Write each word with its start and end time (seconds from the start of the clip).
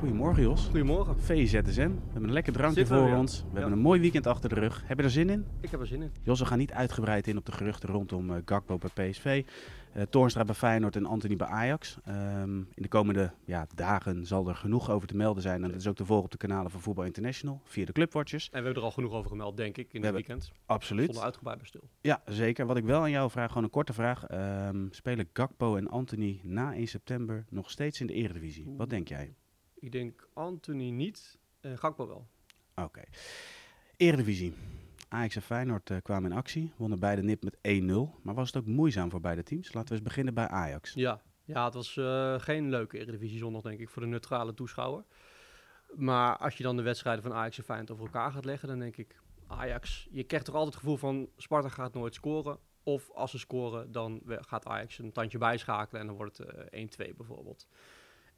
Goedemorgen 0.00 0.42
Jos. 0.42 0.64
Goedemorgen. 0.64 1.20
VZSM. 1.20 1.60
We 1.88 1.98
hebben 2.04 2.22
een 2.22 2.32
lekker 2.32 2.52
drankje 2.52 2.78
Zitten 2.78 3.02
we 3.02 3.08
voor 3.08 3.18
ons. 3.18 3.40
We 3.40 3.46
Ja. 3.46 3.52
hebben 3.52 3.72
een 3.72 3.78
mooi 3.78 4.00
weekend 4.00 4.26
achter 4.26 4.48
de 4.48 4.54
rug. 4.54 4.82
Heb 4.86 4.98
je 4.98 5.04
er 5.04 5.10
zin 5.10 5.28
in? 5.30 5.44
Ik 5.60 5.70
heb 5.70 5.80
er 5.80 5.86
zin 5.86 6.02
in. 6.02 6.10
Jos, 6.22 6.38
we 6.40 6.46
gaan 6.46 6.58
niet 6.58 6.72
uitgebreid 6.72 7.26
in 7.26 7.36
op 7.36 7.46
de 7.46 7.52
geruchten 7.52 7.88
rondom 7.88 8.30
eh, 8.30 8.36
Gakpo 8.44 8.78
bij 8.78 9.10
PSV. 9.10 9.44
eh 9.92 10.02
Toornstra 10.02 10.44
bij 10.44 10.54
Feyenoord 10.54 10.96
en 10.96 11.06
Anthony 11.06 11.36
bij 11.36 11.46
Ajax. 11.46 11.98
Ehm, 12.04 12.56
in 12.58 12.82
de 12.82 12.88
komende 12.88 13.32
ja, 13.44 13.66
dagen 13.74 14.26
zal 14.26 14.48
er 14.48 14.54
genoeg 14.54 14.90
over 14.90 15.08
te 15.08 15.16
melden 15.16 15.42
zijn. 15.42 15.62
En 15.64 15.70
dat 15.70 15.80
is 15.80 15.86
ook 15.86 15.96
te 15.96 16.04
volgen 16.04 16.24
op 16.24 16.30
de 16.30 16.36
kanalen 16.36 16.70
van 16.70 16.80
Voetbal 16.80 17.04
International. 17.04 17.60
Via 17.64 17.84
de 17.84 17.92
Clubwatchers. 17.92 18.44
En 18.44 18.58
we 18.58 18.64
hebben 18.64 18.76
er 18.82 18.88
al 18.88 18.94
genoeg 18.94 19.12
over 19.12 19.30
gemeld, 19.30 19.56
denk 19.56 19.76
ik, 19.76 19.92
in 19.92 20.02
het 20.04 20.12
weekend. 20.14 20.52
Absoluut. 20.66 21.04
Zonder 21.06 21.24
uitgebreid 21.24 21.58
bij 21.58 21.66
stil. 21.66 21.88
Ja, 22.00 22.22
zeker. 22.26 22.66
Wat 22.66 22.76
ik 22.76 22.84
wel 22.84 23.00
aan 23.00 23.10
jou 23.10 23.30
vraag, 23.30 23.48
gewoon 23.48 23.64
een 23.64 23.70
korte 23.70 23.92
vraag. 23.92 24.24
Ehm, 24.26 24.86
spelen 24.90 25.28
Gakpo 25.32 25.76
en 25.76 25.88
Anthony 25.88 26.40
na 26.42 26.74
1 26.74 26.86
september 26.86 27.44
nog 27.48 27.70
steeds 27.70 28.00
in 28.00 28.06
de 28.06 28.12
Eredivisie? 28.12 28.74
Wat 28.76 28.90
denk 28.90 29.08
jij? 29.08 29.34
Ik 29.80 29.92
denk 29.92 30.28
Anthony 30.32 30.90
niet 30.90 31.38
en 31.60 31.78
Gakpo 31.78 32.06
wel. 32.06 32.26
Oké. 32.74 33.02
Eredivisie. 33.96 34.54
Ajax 35.08 35.36
en 35.36 35.42
Feyenoord 35.42 35.90
eh, 35.90 35.96
kwamen 36.02 36.30
in 36.30 36.36
actie. 36.36 36.72
Wonnen 36.76 36.98
beide 36.98 37.22
nip 37.22 37.42
met 37.42 37.56
1-0. 37.56 37.60
Maar 38.22 38.34
was 38.34 38.52
het 38.52 38.56
ook 38.56 38.66
moeizaam 38.68 39.10
voor 39.10 39.20
beide 39.20 39.42
teams? 39.42 39.72
Laten 39.72 39.88
we 39.88 39.94
eens 39.94 40.02
beginnen 40.02 40.34
bij 40.34 40.48
Ajax. 40.48 40.92
Ja, 40.94 41.20
ja 41.44 41.64
het 41.64 41.74
was 41.74 41.96
eh, 41.96 42.34
geen 42.38 42.70
leuke 42.70 42.98
Eredivisie 42.98 43.38
zondag, 43.38 43.62
denk 43.62 43.80
ik, 43.80 43.88
voor 43.88 44.02
de 44.02 44.08
neutrale 44.08 44.54
toeschouwer. 44.54 45.04
Maar 45.94 46.36
als 46.36 46.56
je 46.56 46.62
dan 46.62 46.76
de 46.76 46.82
wedstrijden 46.82 47.22
van 47.22 47.32
Ajax 47.32 47.58
en 47.58 47.64
Feyenoord 47.64 47.90
over 47.90 48.04
elkaar 48.04 48.32
gaat 48.32 48.44
leggen, 48.44 48.68
dan 48.68 48.78
denk 48.78 48.96
ik... 48.96 49.20
Ajax, 49.46 50.08
je 50.10 50.24
krijgt 50.24 50.46
toch 50.46 50.54
altijd 50.54 50.74
het 50.74 50.82
gevoel 50.82 50.98
van 50.98 51.28
Sparta 51.36 51.68
gaat 51.68 51.94
nooit 51.94 52.14
scoren. 52.14 52.58
Of 52.82 53.10
als 53.10 53.30
ze 53.30 53.38
scoren, 53.38 53.92
dan 53.92 54.22
gaat 54.26 54.66
Ajax 54.66 54.98
een 54.98 55.12
tandje 55.12 55.38
bijschakelen 55.38 56.00
en 56.00 56.06
dan 56.06 56.16
wordt 56.16 56.38
het 56.38 56.98
eh, 56.98 57.10
1-2 57.10 57.16
bijvoorbeeld. 57.16 57.66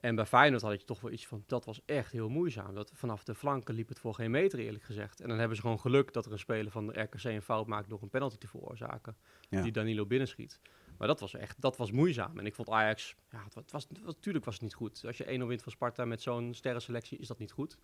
En 0.03 0.15
bij 0.15 0.27
Feyenoord 0.27 0.63
had 0.63 0.81
je 0.81 0.87
toch 0.87 1.01
wel 1.01 1.11
iets 1.11 1.27
van, 1.27 1.45
dat 1.47 1.65
was 1.65 1.81
echt 1.85 2.13
heel 2.13 2.29
moeizaam. 2.29 2.75
Dat 2.75 2.91
vanaf 2.95 3.25
de 3.25 3.35
flanken 3.35 3.75
liep 3.75 3.89
het 3.89 3.99
voor 3.99 4.15
geen 4.15 4.31
meter 4.31 4.59
eerlijk 4.59 4.85
gezegd. 4.85 5.21
En 5.21 5.29
dan 5.29 5.39
hebben 5.39 5.57
ze 5.57 5.63
gewoon 5.63 5.81
geluk 5.81 6.13
dat 6.13 6.27
er 6.27 6.33
een 6.33 6.39
speler 6.39 6.73
van 6.73 6.87
de 6.87 7.01
RKC 7.01 7.25
een 7.25 7.43
fout 7.43 7.67
maakt 7.67 7.89
door 7.89 8.03
een 8.03 8.09
penalty 8.09 8.37
te 8.37 8.49
veroorzaken. 8.49 9.17
Ja. 9.49 9.63
Die 9.63 9.73
Danilo 9.73 10.07
binnenschiet. 10.07 10.61
Maar 10.99 11.09
dat 11.09 11.21
was 11.21 11.35
echt, 11.35 11.61
dat 11.61 11.77
was 11.77 11.91
moeizaam. 11.91 12.39
En 12.39 12.47
ik 12.47 12.55
vond 12.55 12.71
Ajax, 12.71 13.17
ja, 13.31 13.45
het 13.55 13.71
was, 13.71 13.87
natuurlijk 14.05 14.45
was 14.45 14.55
het 14.55 14.63
niet 14.63 14.75
goed. 14.75 15.03
Als 15.07 15.17
je 15.17 15.41
1-0 15.41 15.47
wint 15.47 15.63
van 15.63 15.73
Sparta 15.73 16.05
met 16.05 16.23
zo'n 16.23 16.55
sterrenselectie, 16.55 17.19
is 17.19 17.27
dat 17.27 17.39
niet 17.39 17.53
goed. 17.53 17.79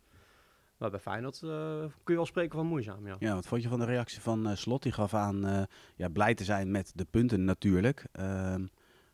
Maar 0.79 0.91
bij 0.91 1.01
Feyenoord 1.01 1.43
eh, 1.43 1.49
kun 1.79 1.91
je 2.05 2.15
wel 2.15 2.27
spreken 2.27 2.59
van 2.59 2.67
moeizaam, 2.67 3.07
ja. 3.07 3.17
Ja, 3.19 3.35
wat 3.35 3.47
vond 3.47 3.63
je 3.63 3.69
van 3.69 3.79
de 3.79 3.85
reactie 3.85 4.21
van 4.21 4.49
eh, 4.49 4.57
Slot? 4.57 4.83
Die 4.83 4.93
gaf 4.93 5.15
aan 5.15 5.47
eh, 5.47 5.63
ja, 5.97 6.09
blij 6.09 6.35
te 6.35 6.45
zijn 6.45 6.71
met 6.71 6.93
de 6.95 7.07
punten 7.11 7.45
natuurlijk. 7.45 8.07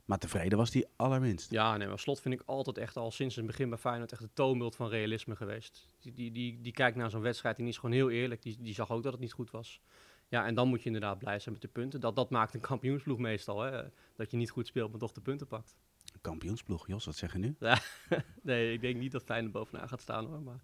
Maar 0.05 0.19
tevreden 0.19 0.59
was 0.59 0.73
hij 0.73 0.87
allerminst. 0.97 1.51
Ja, 1.51 1.77
nee, 1.77 1.89
maar 1.89 1.99
Slot 1.99 2.21
vind 2.21 2.35
ik 2.35 2.43
altijd 2.47 2.79
echt 2.79 2.97
al 2.97 3.11
sinds 3.11 3.37
het 3.37 3.47
begin 3.47 3.69
bij 3.69 3.79
Feyenoord 3.79 4.13
echt 4.13 4.23
het 4.23 4.35
toonbeeld 4.35 4.77
van 4.77 4.89
realisme 4.89 5.37
geweest. 5.37 5.89
Die, 6.01 6.13
die, 6.13 6.33
die, 6.33 6.61
die 6.61 6.73
kijkt 6.73 6.97
naar 6.97 7.11
zo'n 7.11 7.21
wedstrijd 7.21 7.57
en 7.57 7.63
die 7.63 7.73
is 7.73 7.79
gewoon 7.79 7.95
heel 7.95 8.11
eerlijk. 8.11 8.43
Die, 8.43 8.57
die 8.61 8.75
zag 8.75 8.91
ook 8.91 9.03
dat 9.03 9.13
het 9.13 9.21
niet 9.21 9.33
goed 9.33 9.51
was. 9.51 9.81
Ja, 10.29 10.47
en 10.47 10.55
dan 10.55 10.69
moet 10.69 10.81
je 10.81 10.87
inderdaad 10.87 11.19
blij 11.19 11.39
zijn 11.39 11.55
met 11.55 11.63
de 11.63 11.69
punten. 11.69 12.01
Dat, 12.01 12.17
dat 12.17 12.31
maakt 12.31 12.55
een 12.55 12.61
kampioensploeg 12.61 13.19
meestal, 13.19 13.61
hè. 13.61 13.83
Dat 14.17 14.31
je 14.31 14.37
niet 14.37 14.51
goed 14.51 14.67
speelt, 14.67 14.91
maar 14.91 15.01
toch 15.01 15.13
de 15.13 15.21
punten 15.21 15.47
pakt. 15.47 15.77
Een 16.13 16.21
kampioensploeg, 16.21 16.87
Jos, 16.87 17.05
wat 17.05 17.17
zeg 17.17 17.33
je 17.33 17.39
nu? 17.39 17.57
Nee, 18.43 18.73
ik 18.73 18.81
denk 18.81 18.97
niet 18.97 19.13
dat 19.13 19.25
Feyenoord 19.25 19.53
bovenaan 19.53 19.89
gaat 19.89 20.01
staan, 20.01 20.27
hoor. 20.27 20.43
Maar 20.43 20.63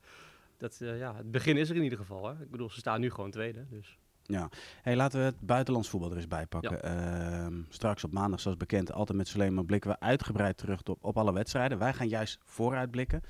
dat, 0.56 0.80
eh, 0.80 0.98
ja, 0.98 1.16
het 1.16 1.30
begin 1.30 1.56
is 1.56 1.70
er 1.70 1.76
in 1.76 1.82
ieder 1.82 1.98
geval, 1.98 2.26
hè. 2.26 2.42
Ik 2.42 2.50
bedoel, 2.50 2.70
ze 2.70 2.78
staan 2.78 3.00
nu 3.00 3.10
gewoon 3.10 3.30
tweede, 3.30 3.66
dus... 3.68 3.98
Hey, 4.82 4.96
laten 4.96 5.18
we 5.18 5.24
het 5.24 5.40
buitenlands 5.40 5.88
voetbal 5.88 6.10
er 6.10 6.16
eens 6.16 6.28
bij 6.28 6.46
pakken. 6.46 6.82
Ehm, 6.82 7.54
straks 7.68 8.04
op 8.04 8.12
maandag, 8.12 8.40
zoals 8.40 8.56
bekend, 8.56 8.92
altijd 8.92 9.18
met 9.18 9.28
Suleiman 9.28 9.66
blikken 9.66 9.90
we 9.90 10.00
uitgebreid 10.00 10.56
terug 10.56 10.82
op, 10.84 10.98
op 11.04 11.16
alle 11.18 11.32
wedstrijden. 11.32 11.78
Wij 11.78 11.92
gaan 11.92 12.08
juist 12.08 12.38
vooruit 12.44 12.90
blikken. 12.90 13.22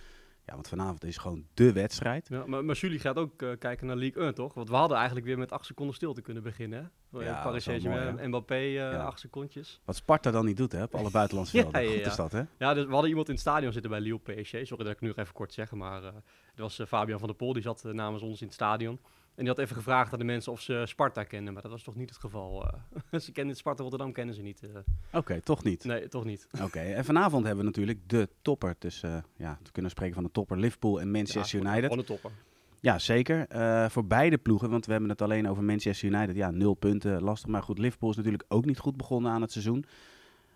Ja, 0.46 0.54
want 0.56 0.68
vanavond 0.68 1.04
is 1.04 1.16
gewoon 1.16 1.46
dé 1.54 1.72
wedstrijd. 1.72 2.28
Ja, 2.28 2.46
maar, 2.46 2.64
maar 2.64 2.74
Julie 2.76 2.98
gaat 2.98 3.16
ook 3.16 3.42
eh, 3.42 3.48
kijken 3.58 3.86
naar 3.86 3.96
League 3.96 4.22
1, 4.22 4.34
toch? 4.34 4.54
Want 4.54 4.68
we 4.68 4.74
hadden 4.74 4.96
eigenlijk 4.96 5.26
weer 5.26 5.38
met 5.38 5.52
acht 5.52 5.66
seconden 5.66 5.94
stil 5.94 6.12
te 6.14 6.20
kunnen 6.22 6.42
beginnen, 6.42 6.78
hè? 7.10 7.18
Ja, 7.18 7.24
Ja, 7.24 7.32
dat 7.34 7.42
Paris 7.42 7.64
Saint-Germain, 7.64 8.28
Mbappé, 8.28 8.54
eh 8.54 8.74
Ja. 8.74 9.02
acht 9.04 9.20
secondjes. 9.20 9.80
Wat 9.84 9.96
Sparta 9.96 10.30
dan 10.30 10.44
niet 10.44 10.56
doet, 10.56 10.72
hè, 10.72 10.82
op 10.82 10.94
alle 10.94 11.10
buitenlandse 11.10 11.56
Ja, 11.56 11.62
velden. 11.62 11.82
ja, 11.82 11.88
Goed 11.90 12.00
ja. 12.00 12.06
is 12.06 12.16
dat, 12.16 12.32
hè? 12.32 12.42
Ja, 12.58 12.74
dus 12.74 12.84
we 12.84 12.90
hadden 12.90 13.08
iemand 13.08 13.26
in 13.28 13.32
het 13.34 13.42
stadion 13.42 13.72
zitten 13.72 13.90
bij 13.90 14.00
Lille 14.00 14.18
PSG. 14.18 14.50
Sorry 14.66 14.84
dat 14.84 14.92
ik 14.92 15.00
nu 15.00 15.08
nog 15.08 15.16
even 15.16 15.34
kort 15.34 15.52
zeg, 15.52 15.70
maar 15.70 16.02
eh 16.04 16.12
het 16.50 16.58
was 16.58 16.78
eh, 16.78 16.86
Fabian 16.86 17.18
van 17.18 17.28
der 17.28 17.36
Pol. 17.36 17.52
Die 17.52 17.62
zat 17.62 17.84
eh, 17.84 17.92
namens 17.92 18.22
ons 18.22 18.40
in 18.40 18.46
het 18.46 18.54
stadion. 18.54 19.00
En 19.40 19.46
die 19.46 19.54
had 19.54 19.64
even 19.64 19.76
gevraagd 19.76 20.12
aan 20.12 20.18
de 20.18 20.24
mensen 20.24 20.52
of 20.52 20.60
ze 20.60 20.82
Sparta 20.86 21.24
kenden, 21.24 21.52
maar 21.52 21.62
dat 21.62 21.70
was 21.70 21.82
toch 21.82 21.94
niet 21.96 22.08
het 22.08 22.18
geval. 22.18 22.66
eh. 23.10 23.20
ze 23.26 23.32
kennen 23.32 23.56
Sparta 23.56 23.82
Rotterdam, 23.82 24.12
kennen 24.12 24.34
ze 24.34 24.42
niet. 24.42 24.62
eh. 24.62 24.80
Oké, 25.12 25.40
toch 25.40 25.64
niet. 25.64 25.84
nee, 25.84 26.08
toch 26.08 26.24
niet. 26.24 26.46
Oké, 26.62 26.78
en 26.80 27.04
vanavond 27.04 27.44
hebben 27.46 27.64
we 27.64 27.70
natuurlijk 27.70 27.98
de 28.08 28.28
topper 28.42 28.78
tussen, 28.78 29.16
eh, 29.16 29.22
ja, 29.36 29.58
we 29.62 29.70
kunnen 29.72 29.90
spreken 29.90 30.14
van 30.14 30.24
de 30.24 30.30
topper 30.30 30.58
Liverpool 30.58 31.00
en 31.00 31.10
Manchester 31.10 31.60
Ja, 31.62 31.66
United. 31.66 31.82
Gewoon 31.82 31.98
een 31.98 32.04
topper. 32.04 32.30
Ja, 32.80 32.98
zeker. 32.98 33.46
Voor 33.90 34.06
beide 34.06 34.38
ploegen, 34.38 34.70
want 34.70 34.86
we 34.86 34.92
hebben 34.92 35.10
het 35.10 35.22
alleen 35.22 35.48
over 35.48 35.62
Manchester 35.64 36.08
United. 36.08 36.36
Ja, 36.36 36.50
nul 36.50 36.74
punten, 36.74 37.22
lastig. 37.22 37.48
Maar 37.50 37.62
goed, 37.62 37.78
Liverpool 37.78 38.10
is 38.10 38.16
natuurlijk 38.16 38.44
ook 38.48 38.64
niet 38.64 38.78
goed 38.78 38.96
begonnen 38.96 39.32
aan 39.32 39.40
het 39.42 39.52
seizoen. 39.52 39.84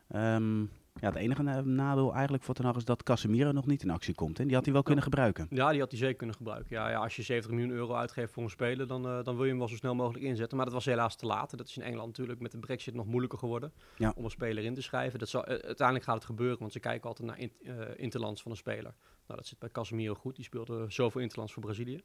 Ehm, 0.09 0.65
ja, 1.01 1.09
het 1.09 1.17
enige 1.17 1.43
na- 1.43 1.61
nadeel 1.61 2.13
eigenlijk 2.13 2.43
voor 2.45 2.55
Ten 2.55 2.65
Hag 2.65 2.77
is 2.77 2.85
dat 2.85 3.03
Casemiro 3.03 3.53
nog 3.53 3.67
niet 3.67 3.83
in 3.83 3.91
actie 3.91 4.15
komt. 4.15 4.39
En 4.39 4.47
die 4.47 4.55
had 4.55 4.65
hij 4.65 4.73
wel 4.75 4.83
kunnen 4.83 5.05
gebruiken. 5.05 5.47
Ja, 5.51 5.71
die 5.71 5.81
had 5.81 5.91
hij 5.91 5.99
zeker 6.01 6.17
kunnen 6.17 6.37
gebruiken. 6.37 6.77
Ja, 6.77 6.89
ja, 6.91 6.99
als 6.99 7.17
je 7.17 7.23
70 7.23 7.53
miljoen 7.53 7.71
euro 7.77 7.95
uitgeeft 7.95 8.33
voor 8.33 8.43
een 8.43 8.51
speler, 8.51 8.87
dan, 8.87 9.07
eh, 9.07 9.23
dan 9.25 9.35
wil 9.35 9.45
je 9.45 9.51
hem 9.51 9.59
wel 9.59 9.69
zo 9.69 9.77
snel 9.77 9.95
mogelijk 9.95 10.25
inzetten. 10.25 10.57
Maar 10.57 10.67
dat 10.67 10.75
was 10.75 10.85
helaas 10.85 11.17
te 11.17 11.27
laat. 11.27 11.57
Dat 11.57 11.67
is 11.69 11.77
in 11.77 11.83
Engeland 11.83 12.07
natuurlijk 12.09 12.41
met 12.41 12.53
de 12.53 12.59
brexit 12.59 12.95
nog 12.95 13.07
moeilijker 13.07 13.39
geworden 13.39 13.73
Ja. 13.97 14.13
om 14.17 14.25
een 14.25 14.31
speler 14.31 14.65
in 14.65 14.75
te 14.75 14.83
schrijven. 14.83 15.19
Dat 15.19 15.29
zal, 15.29 15.45
eh, 15.45 15.51
uiteindelijk 15.65 16.07
gaat 16.07 16.15
het 16.15 16.25
gebeuren, 16.25 16.59
want 16.59 16.73
ze 16.73 16.81
kijken 16.81 17.09
altijd 17.09 17.29
naar 17.29 17.39
in, 17.39 17.53
eh, 17.65 17.77
interlands 17.97 18.43
van 18.43 18.51
een 18.51 18.57
speler. 18.57 18.95
Nou, 19.27 19.39
dat 19.39 19.47
zit 19.47 19.59
bij 19.59 19.69
Casemiro 19.71 20.15
goed. 20.15 20.37
Die 20.37 20.45
speelde 20.45 20.85
zoveel 20.89 21.21
interlands 21.21 21.53
voor 21.53 21.63
Brazilië. 21.63 22.03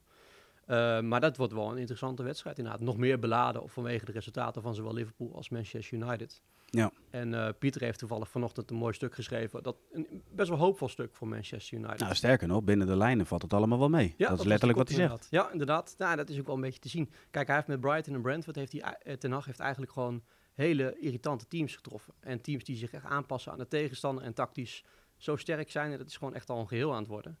Maar 1.02 1.20
dat 1.20 1.36
wordt 1.36 1.52
wel 1.52 1.70
een 1.70 1.78
interessante 1.78 2.22
wedstrijd 2.22 2.58
inderdaad. 2.58 2.82
Nog 2.82 2.96
meer 2.96 3.18
beladen 3.18 3.68
vanwege 3.68 4.04
de 4.04 4.12
resultaten 4.12 4.62
van 4.62 4.74
zowel 4.74 4.92
Liverpool 4.94 5.34
als 5.34 5.48
Manchester 5.48 5.98
United. 5.98 6.42
Ja. 6.70 6.92
En 7.10 7.34
eh, 7.34 7.48
Pieter 7.58 7.82
heeft 7.82 7.98
toevallig 7.98 8.28
vanochtend 8.28 8.70
een 8.70 8.76
mooi 8.76 8.94
stuk 8.94 9.14
geschreven. 9.14 9.62
Dat 9.62 9.76
een 9.92 10.22
best 10.34 10.48
wel 10.48 10.58
hoopvol 10.58 10.88
stuk 10.88 11.14
voor 11.14 11.28
Manchester 11.28 11.78
United. 11.78 11.98
Nou, 11.98 12.14
sterker 12.14 12.48
nog, 12.48 12.64
binnen 12.64 12.86
de 12.86 12.96
lijnen 12.96 13.26
valt 13.26 13.42
het 13.42 13.52
allemaal 13.52 13.78
wel 13.78 13.88
mee. 13.88 14.14
dat 14.16 14.38
is 14.38 14.44
letterlijk 14.44 14.78
wat 14.78 14.88
hij 14.88 14.96
zegt. 14.96 15.26
Ja, 15.30 15.50
inderdaad. 15.50 15.94
Nou, 15.98 16.16
dat 16.16 16.28
is 16.30 16.38
ook 16.38 16.46
wel 16.46 16.54
een 16.54 16.60
beetje 16.60 16.80
te 16.80 16.88
zien. 16.88 17.10
Kijk, 17.30 17.46
hij 17.46 17.56
heeft 17.56 17.68
met 17.68 17.80
Brighton 17.80 18.14
en 18.14 18.22
Brentford, 18.22 18.56
heeft 18.56 18.72
hij, 18.72 18.80
eh, 18.80 19.14
Ten 19.14 19.32
Hag 19.32 19.44
heeft 19.44 19.60
eigenlijk 19.60 19.92
gewoon 19.92 20.22
hele 20.54 20.98
irritante 20.98 21.48
teams 21.48 21.74
getroffen. 21.74 22.14
En 22.20 22.40
teams 22.40 22.64
die 22.64 22.76
zich 22.76 22.92
echt 22.92 23.04
aanpassen 23.04 23.52
aan 23.52 23.58
de 23.58 23.68
tegenstander 23.68 24.24
en 24.24 24.34
tactisch 24.34 24.84
zo 25.16 25.36
sterk 25.36 25.70
zijn. 25.70 25.92
En 25.92 25.98
dat 25.98 26.06
is 26.06 26.16
gewoon 26.16 26.34
echt 26.34 26.50
al 26.50 26.60
een 26.60 26.68
geheel 26.68 26.92
aan 26.92 26.98
het 26.98 27.08
worden. 27.08 27.38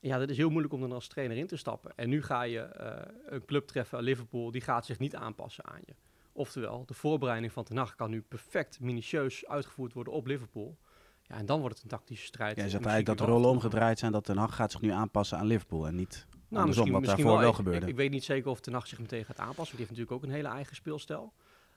En 0.00 0.08
ja, 0.08 0.18
dat 0.18 0.30
is 0.30 0.36
heel 0.36 0.50
moeilijk 0.50 0.74
om 0.74 0.82
er 0.82 0.94
als 0.94 1.08
trainer 1.08 1.36
in 1.36 1.46
te 1.46 1.56
stappen. 1.56 1.92
En 1.96 2.08
nu 2.08 2.22
ga 2.22 2.42
je 2.42 2.60
eh, 2.60 3.14
een 3.26 3.44
club 3.44 3.66
treffen, 3.66 4.02
Liverpool, 4.02 4.50
die 4.50 4.60
gaat 4.60 4.86
zich 4.86 4.98
niet 4.98 5.16
aanpassen 5.16 5.64
aan 5.64 5.80
je. 5.86 5.94
Oftewel, 6.36 6.84
de 6.86 6.94
voorbereiding 6.94 7.52
van 7.52 7.64
Ten 7.64 7.76
Hag 7.76 7.94
kan 7.94 8.10
nu 8.10 8.22
perfect 8.22 8.80
minutieus 8.80 9.46
uitgevoerd 9.46 9.92
worden 9.92 10.12
op 10.12 10.26
Liverpool. 10.26 10.78
Ja, 11.22 11.36
en 11.36 11.46
dan 11.46 11.60
wordt 11.60 11.74
het 11.74 11.84
een 11.84 11.90
tactische 11.90 12.26
strijd. 12.26 12.54
Jij 12.56 12.64
En 12.64 12.70
zegt 12.70 12.84
eigenlijk 12.86 13.18
dat 13.18 13.26
de 13.26 13.32
wel 13.32 13.42
rollen 13.42 13.56
omgedraaid 13.56 13.98
zijn 13.98 14.12
dat 14.12 14.24
Ten 14.24 14.36
Hag 14.36 14.54
gaat 14.54 14.70
zich 14.72 14.80
nu 14.80 14.90
aanpassen 14.90 15.38
aan 15.38 15.46
Liverpool 15.46 15.86
en 15.86 15.94
niet 15.94 16.26
Nou, 16.48 16.60
andersom, 16.62 16.90
wat 16.90 17.04
daarvoor 17.04 17.38
wel, 17.38 17.48
Ik- 17.48 17.54
gebeurde. 17.54 17.80
Ik, 17.80 17.88
ik 17.88 17.96
weet 17.96 18.10
niet 18.10 18.24
zeker 18.24 18.50
of 18.50 18.60
Ten 18.60 18.72
Hag 18.72 18.86
zich 18.86 18.98
meteen 18.98 19.24
gaat 19.24 19.38
aanpassen. 19.38 19.56
want 19.56 19.68
Die 19.76 19.78
heeft 19.86 19.90
natuurlijk 19.90 20.16
ook 20.16 20.22
een 20.22 20.34
hele 20.36 20.48
eigen 20.48 20.76
speelstijl. 20.76 21.32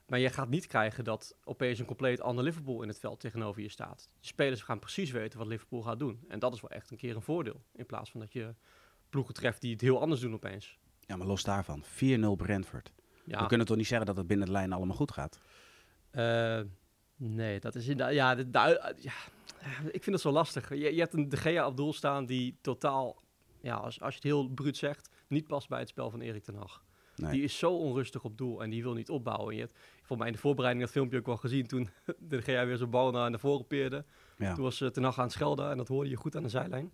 Maar 0.06 0.18
je 0.18 0.28
gaat 0.30 0.48
niet 0.48 0.66
krijgen 0.66 1.04
dat 1.04 1.36
opeens 1.44 1.78
een 1.78 1.84
compleet 1.86 2.20
ander 2.20 2.44
Liverpool 2.44 2.82
in 2.82 2.88
het 2.88 2.98
veld 2.98 3.20
tegenover 3.20 3.62
je 3.62 3.68
staat. 3.68 4.08
De 4.20 4.26
spelers 4.26 4.62
gaan 4.62 4.78
precies 4.78 5.10
weten 5.10 5.38
wat 5.38 5.48
Liverpool 5.48 5.82
gaat 5.82 5.98
doen. 5.98 6.24
En 6.28 6.38
dat 6.38 6.54
is 6.54 6.60
wel 6.60 6.70
echt 6.70 6.90
een 6.90 6.96
keer 6.96 7.16
een 7.16 7.22
voordeel. 7.22 7.62
In 7.72 7.86
plaats 7.86 8.10
van 8.10 8.20
dat 8.20 8.32
je 8.32 8.54
ploegen 9.08 9.34
treft 9.34 9.60
die 9.60 9.72
het 9.72 9.80
heel 9.80 10.00
anders 10.00 10.20
doen 10.20 10.34
opeens. 10.34 10.78
Ja, 11.00 11.16
maar 11.16 11.26
los 11.26 11.44
daarvan, 11.44 11.84
4-0 11.84 12.36
Brentford. 12.36 12.92
Ja, 13.28 13.40
We 13.42 13.46
kunnen 13.46 13.66
toch 13.66 13.76
niet 13.76 13.86
zeggen 13.86 14.06
dat 14.06 14.16
het 14.16 14.26
binnen 14.26 14.46
de 14.46 14.52
lijnen 14.52 14.76
allemaal 14.76 14.96
goed 14.96 15.12
gaat? 15.12 15.40
eh, 16.10 16.60
nee, 17.16 17.60
dat 17.60 17.74
is 17.74 17.86
inderdaad... 17.88 18.14
Ja, 18.14 18.34
de, 18.34 18.50
de- 18.50 18.94
ja, 19.00 19.12
ik 19.84 20.02
vind 20.02 20.06
het 20.06 20.20
zo 20.20 20.30
lastig. 20.30 20.68
Je, 20.68 20.94
je 20.94 21.00
hebt 21.00 21.14
een 21.14 21.28
De 21.28 21.36
Gea 21.36 21.66
op 21.66 21.76
doel 21.76 21.92
staan 21.92 22.26
die 22.26 22.58
totaal... 22.60 23.22
Ja, 23.60 23.74
als, 23.74 24.00
als 24.00 24.10
je 24.14 24.20
het 24.20 24.28
heel 24.28 24.48
bruut 24.48 24.76
zegt, 24.76 25.10
niet 25.28 25.46
past 25.46 25.68
bij 25.68 25.78
het 25.78 25.88
spel 25.88 26.10
van 26.10 26.20
Erik 26.20 26.44
ten 26.44 26.54
Hag. 26.54 26.82
Nee. 27.16 27.30
Die 27.30 27.42
is 27.42 27.58
zo 27.58 27.72
onrustig 27.76 28.24
op 28.24 28.38
doel 28.38 28.62
en 28.62 28.70
die 28.70 28.82
wil 28.82 28.92
niet 28.94 29.10
opbouwen. 29.10 29.48
En 29.48 29.54
je 29.54 29.60
hebt 29.60 29.74
volgens 29.96 30.18
mij 30.18 30.26
in 30.26 30.32
de 30.32 30.38
voorbereiding 30.38 30.84
dat 30.84 30.94
filmpje 30.94 31.18
ook 31.18 31.26
wel 31.26 31.36
gezien 31.36 31.66
toen 31.66 31.88
de 32.28 32.42
GA 32.42 32.66
weer 32.66 32.76
zijn 32.76 32.90
bal 32.90 33.10
naar 33.10 33.30
naar 33.30 33.38
voren 33.40 33.66
peerde. 33.66 34.04
Ja. 34.36 34.54
Toen 34.54 34.64
was 34.64 34.80
uh, 34.80 34.88
Ten 34.88 35.02
Hag 35.02 35.18
aan 35.18 35.24
het 35.24 35.32
schelden 35.32 35.70
en 35.70 35.76
dat 35.76 35.88
hoorde 35.88 36.10
je 36.10 36.16
goed 36.16 36.36
aan 36.36 36.42
de 36.42 36.48
zijlijn. 36.48 36.92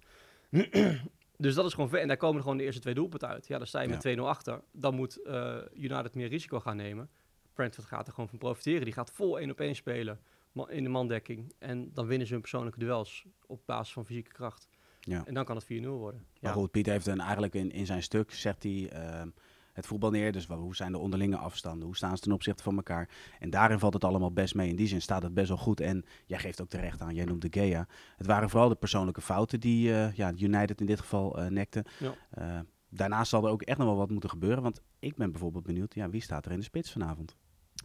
Dus 1.36 1.54
dat 1.54 1.64
is 1.66 1.74
gewoon 1.74 1.88
ver. 1.88 2.00
En 2.00 2.08
daar 2.08 2.16
komen 2.16 2.42
gewoon 2.42 2.56
de 2.56 2.64
eerste 2.64 2.80
twee 2.80 2.94
doelpunten 2.94 3.28
uit. 3.28 3.46
Ja, 3.46 3.58
dan 3.58 3.66
sta 3.66 3.80
je 3.80 3.88
Ja. 3.88 3.92
met 3.94 4.00
2-0 4.18 4.28
achter. 4.28 4.60
Dan 4.72 4.94
moet 4.94 5.22
eh 5.22 5.56
United 5.74 6.14
meer 6.14 6.28
risico 6.28 6.60
gaan 6.60 6.76
nemen. 6.76 7.08
Brentford 7.54 7.86
gaat 7.86 8.06
er 8.06 8.12
gewoon 8.12 8.28
van 8.28 8.38
profiteren. 8.38 8.84
Die 8.84 8.92
gaat 8.92 9.10
vol 9.10 9.38
1 9.40 9.50
op 9.50 9.60
1 9.60 9.74
spelen 9.74 10.20
in 10.68 10.82
de 10.82 10.90
mandekking. 10.90 11.52
En 11.58 11.90
dan 11.92 12.06
winnen 12.06 12.26
ze 12.26 12.32
hun 12.32 12.42
persoonlijke 12.42 12.78
duels 12.78 13.24
op 13.46 13.60
basis 13.64 13.92
van 13.92 14.04
fysieke 14.06 14.32
kracht. 14.32 14.68
Ja. 15.00 15.26
En 15.26 15.34
dan 15.34 15.44
kan 15.44 15.56
het 15.56 15.64
4-0 15.64 15.98
worden. 15.98 16.26
Maar 16.40 16.52
goed, 16.52 16.70
Piet 16.70 16.86
heeft 16.86 17.04
dan 17.04 17.20
eigenlijk 17.20 17.54
in, 17.54 17.70
in 17.70 17.86
zijn 17.86 18.02
stuk, 18.02 18.32
zegt 18.32 18.62
hij, 18.62 18.88
ehm, 18.90 19.28
het 19.74 19.86
voetbal 19.86 20.10
neer. 20.10 20.32
Dus 20.32 20.46
wel, 20.46 20.58
hoe 20.58 20.76
zijn 20.76 20.92
de 20.92 20.98
onderlinge 20.98 21.36
afstanden? 21.36 21.86
Hoe 21.86 21.96
staan 21.96 22.16
ze 22.16 22.22
ten 22.22 22.32
opzichte 22.32 22.62
van 22.62 22.76
elkaar? 22.76 23.08
En 23.38 23.50
daarin 23.50 23.78
valt 23.78 23.94
het 23.94 24.04
allemaal 24.04 24.32
best 24.32 24.54
mee. 24.54 24.68
In 24.68 24.76
die 24.76 24.86
zin 24.86 25.02
staat 25.02 25.22
het 25.22 25.34
best 25.34 25.48
wel 25.48 25.56
goed. 25.56 25.80
En 25.80 26.04
jij 26.26 26.38
geeft 26.38 26.60
ook 26.60 26.68
terecht 26.68 27.00
aan, 27.00 27.14
jij 27.14 27.24
noemt 27.24 27.42
de 27.42 27.60
Gea. 27.60 27.86
Het 28.16 28.26
waren 28.26 28.50
vooral 28.50 28.68
de 28.68 28.74
persoonlijke 28.74 29.20
fouten 29.20 29.60
die 29.60 29.92
eh, 29.92 30.12
ja, 30.12 30.32
United 30.38 30.80
in 30.80 30.86
dit 30.86 31.00
geval 31.00 31.40
uh, 31.40 31.46
nekte. 31.46 31.84
Ja. 31.98 32.14
Uh, 32.38 32.60
daarnaast 32.88 33.30
zal 33.30 33.44
er 33.44 33.50
ook 33.50 33.62
echt 33.62 33.78
nog 33.78 33.86
wel 33.86 33.96
wat 33.96 34.10
moeten 34.10 34.30
gebeuren. 34.30 34.62
Want 34.62 34.80
ik 34.98 35.16
ben 35.16 35.30
bijvoorbeeld 35.30 35.64
benieuwd, 35.64 35.94
ja, 35.94 36.10
wie 36.10 36.22
staat 36.22 36.46
er 36.46 36.52
in 36.52 36.58
de 36.58 36.64
spits 36.64 36.92
vanavond? 36.92 37.36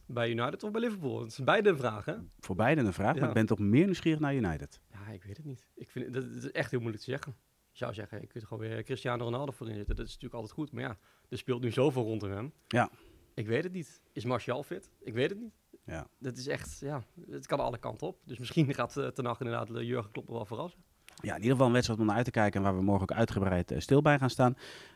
Bij 0.06 0.30
United 0.30 0.64
of 0.64 0.72
bij 0.72 0.82
Liverpool? 0.82 1.20
Dat 1.20 1.28
is 1.28 1.44
beide 1.44 1.70
een 1.70 1.78
vraag, 1.78 2.06
hè? 2.06 2.16
Voor 2.40 2.56
beide 2.56 2.82
een 2.82 2.94
vraag, 2.94 3.14
Ja. 3.14 3.20
maar 3.20 3.30
ik 3.30 3.36
ben 3.36 3.46
toch 3.46 3.60
meer 3.60 3.86
nieuwsgierig 3.86 4.20
naar 4.20 4.36
United. 4.36 4.80
Ja, 4.92 5.14
ik 5.14 5.24
weet 5.24 5.38
het 5.38 5.46
niet. 5.46 5.68
Ik 5.76 5.90
vind, 5.90 6.14
dat, 6.14 6.34
dat 6.34 6.44
is 6.44 6.52
echt 6.52 6.72
heel 6.72 6.80
moeilijk 6.80 7.04
te 7.04 7.10
zeggen. 7.12 7.36
Zou 7.80 7.94
zeggen, 7.94 8.22
je 8.22 8.28
kunt 8.28 8.44
gewoon 8.44 8.68
weer 8.68 8.84
Cristiano 8.84 9.24
Ronaldo 9.24 9.52
voor 9.52 9.68
inzetten. 9.68 9.96
Dat 9.96 10.06
is 10.06 10.14
natuurlijk 10.14 10.42
altijd 10.42 10.54
goed. 10.54 10.72
Maar 10.72 10.84
ja, 10.84 10.98
er 11.30 11.38
speelt 11.38 11.62
nu 11.62 11.72
zoveel 11.72 12.04
rondom 12.04 12.32
hem. 12.32 12.54
Ja. 12.68 12.90
Ik 13.34 13.48
weet 13.48 13.64
het 13.64 13.74
niet. 13.74 14.02
Is 14.14 14.26
Martial 14.26 14.64
fit? 14.64 14.90
Ik 15.00 15.14
weet 15.14 15.30
het 15.30 15.40
niet. 15.40 15.54
Ja. 15.86 16.08
Dat 16.18 16.38
is 16.38 16.48
echt, 16.48 16.80
ja, 16.80 17.04
het 17.30 17.48
kan 17.48 17.60
alle 17.60 17.78
kanten 17.78 18.08
op. 18.08 18.18
Dus 18.26 18.38
misschien 18.38 18.74
gaat 18.74 18.98
uh, 18.98 19.08
Ten 19.08 19.26
Hag 19.26 19.40
inderdaad 19.40 19.70
uh, 19.70 19.82
Jurgen 19.82 20.12
Klopp 20.12 20.28
wel 20.28 20.46
verrassen. 20.46 20.84
Ja, 21.06 21.30
in 21.30 21.36
ieder 21.36 21.52
geval 21.52 21.68
een 21.68 21.74
wedstrijd 21.74 22.00
om 22.00 22.06
naar 22.06 22.16
uit 22.16 22.26
te 22.26 22.32
kijken 22.32 22.60
en 22.60 22.66
waar 22.66 22.78
we 22.78 22.84
morgen 22.84 23.10
ook 23.10 23.18
uitgebreid 23.18 23.72
uh, 23.72 23.80
stil 23.80 24.02
bij 24.02 24.20
gaan 24.20 24.30
staan. 24.30 24.56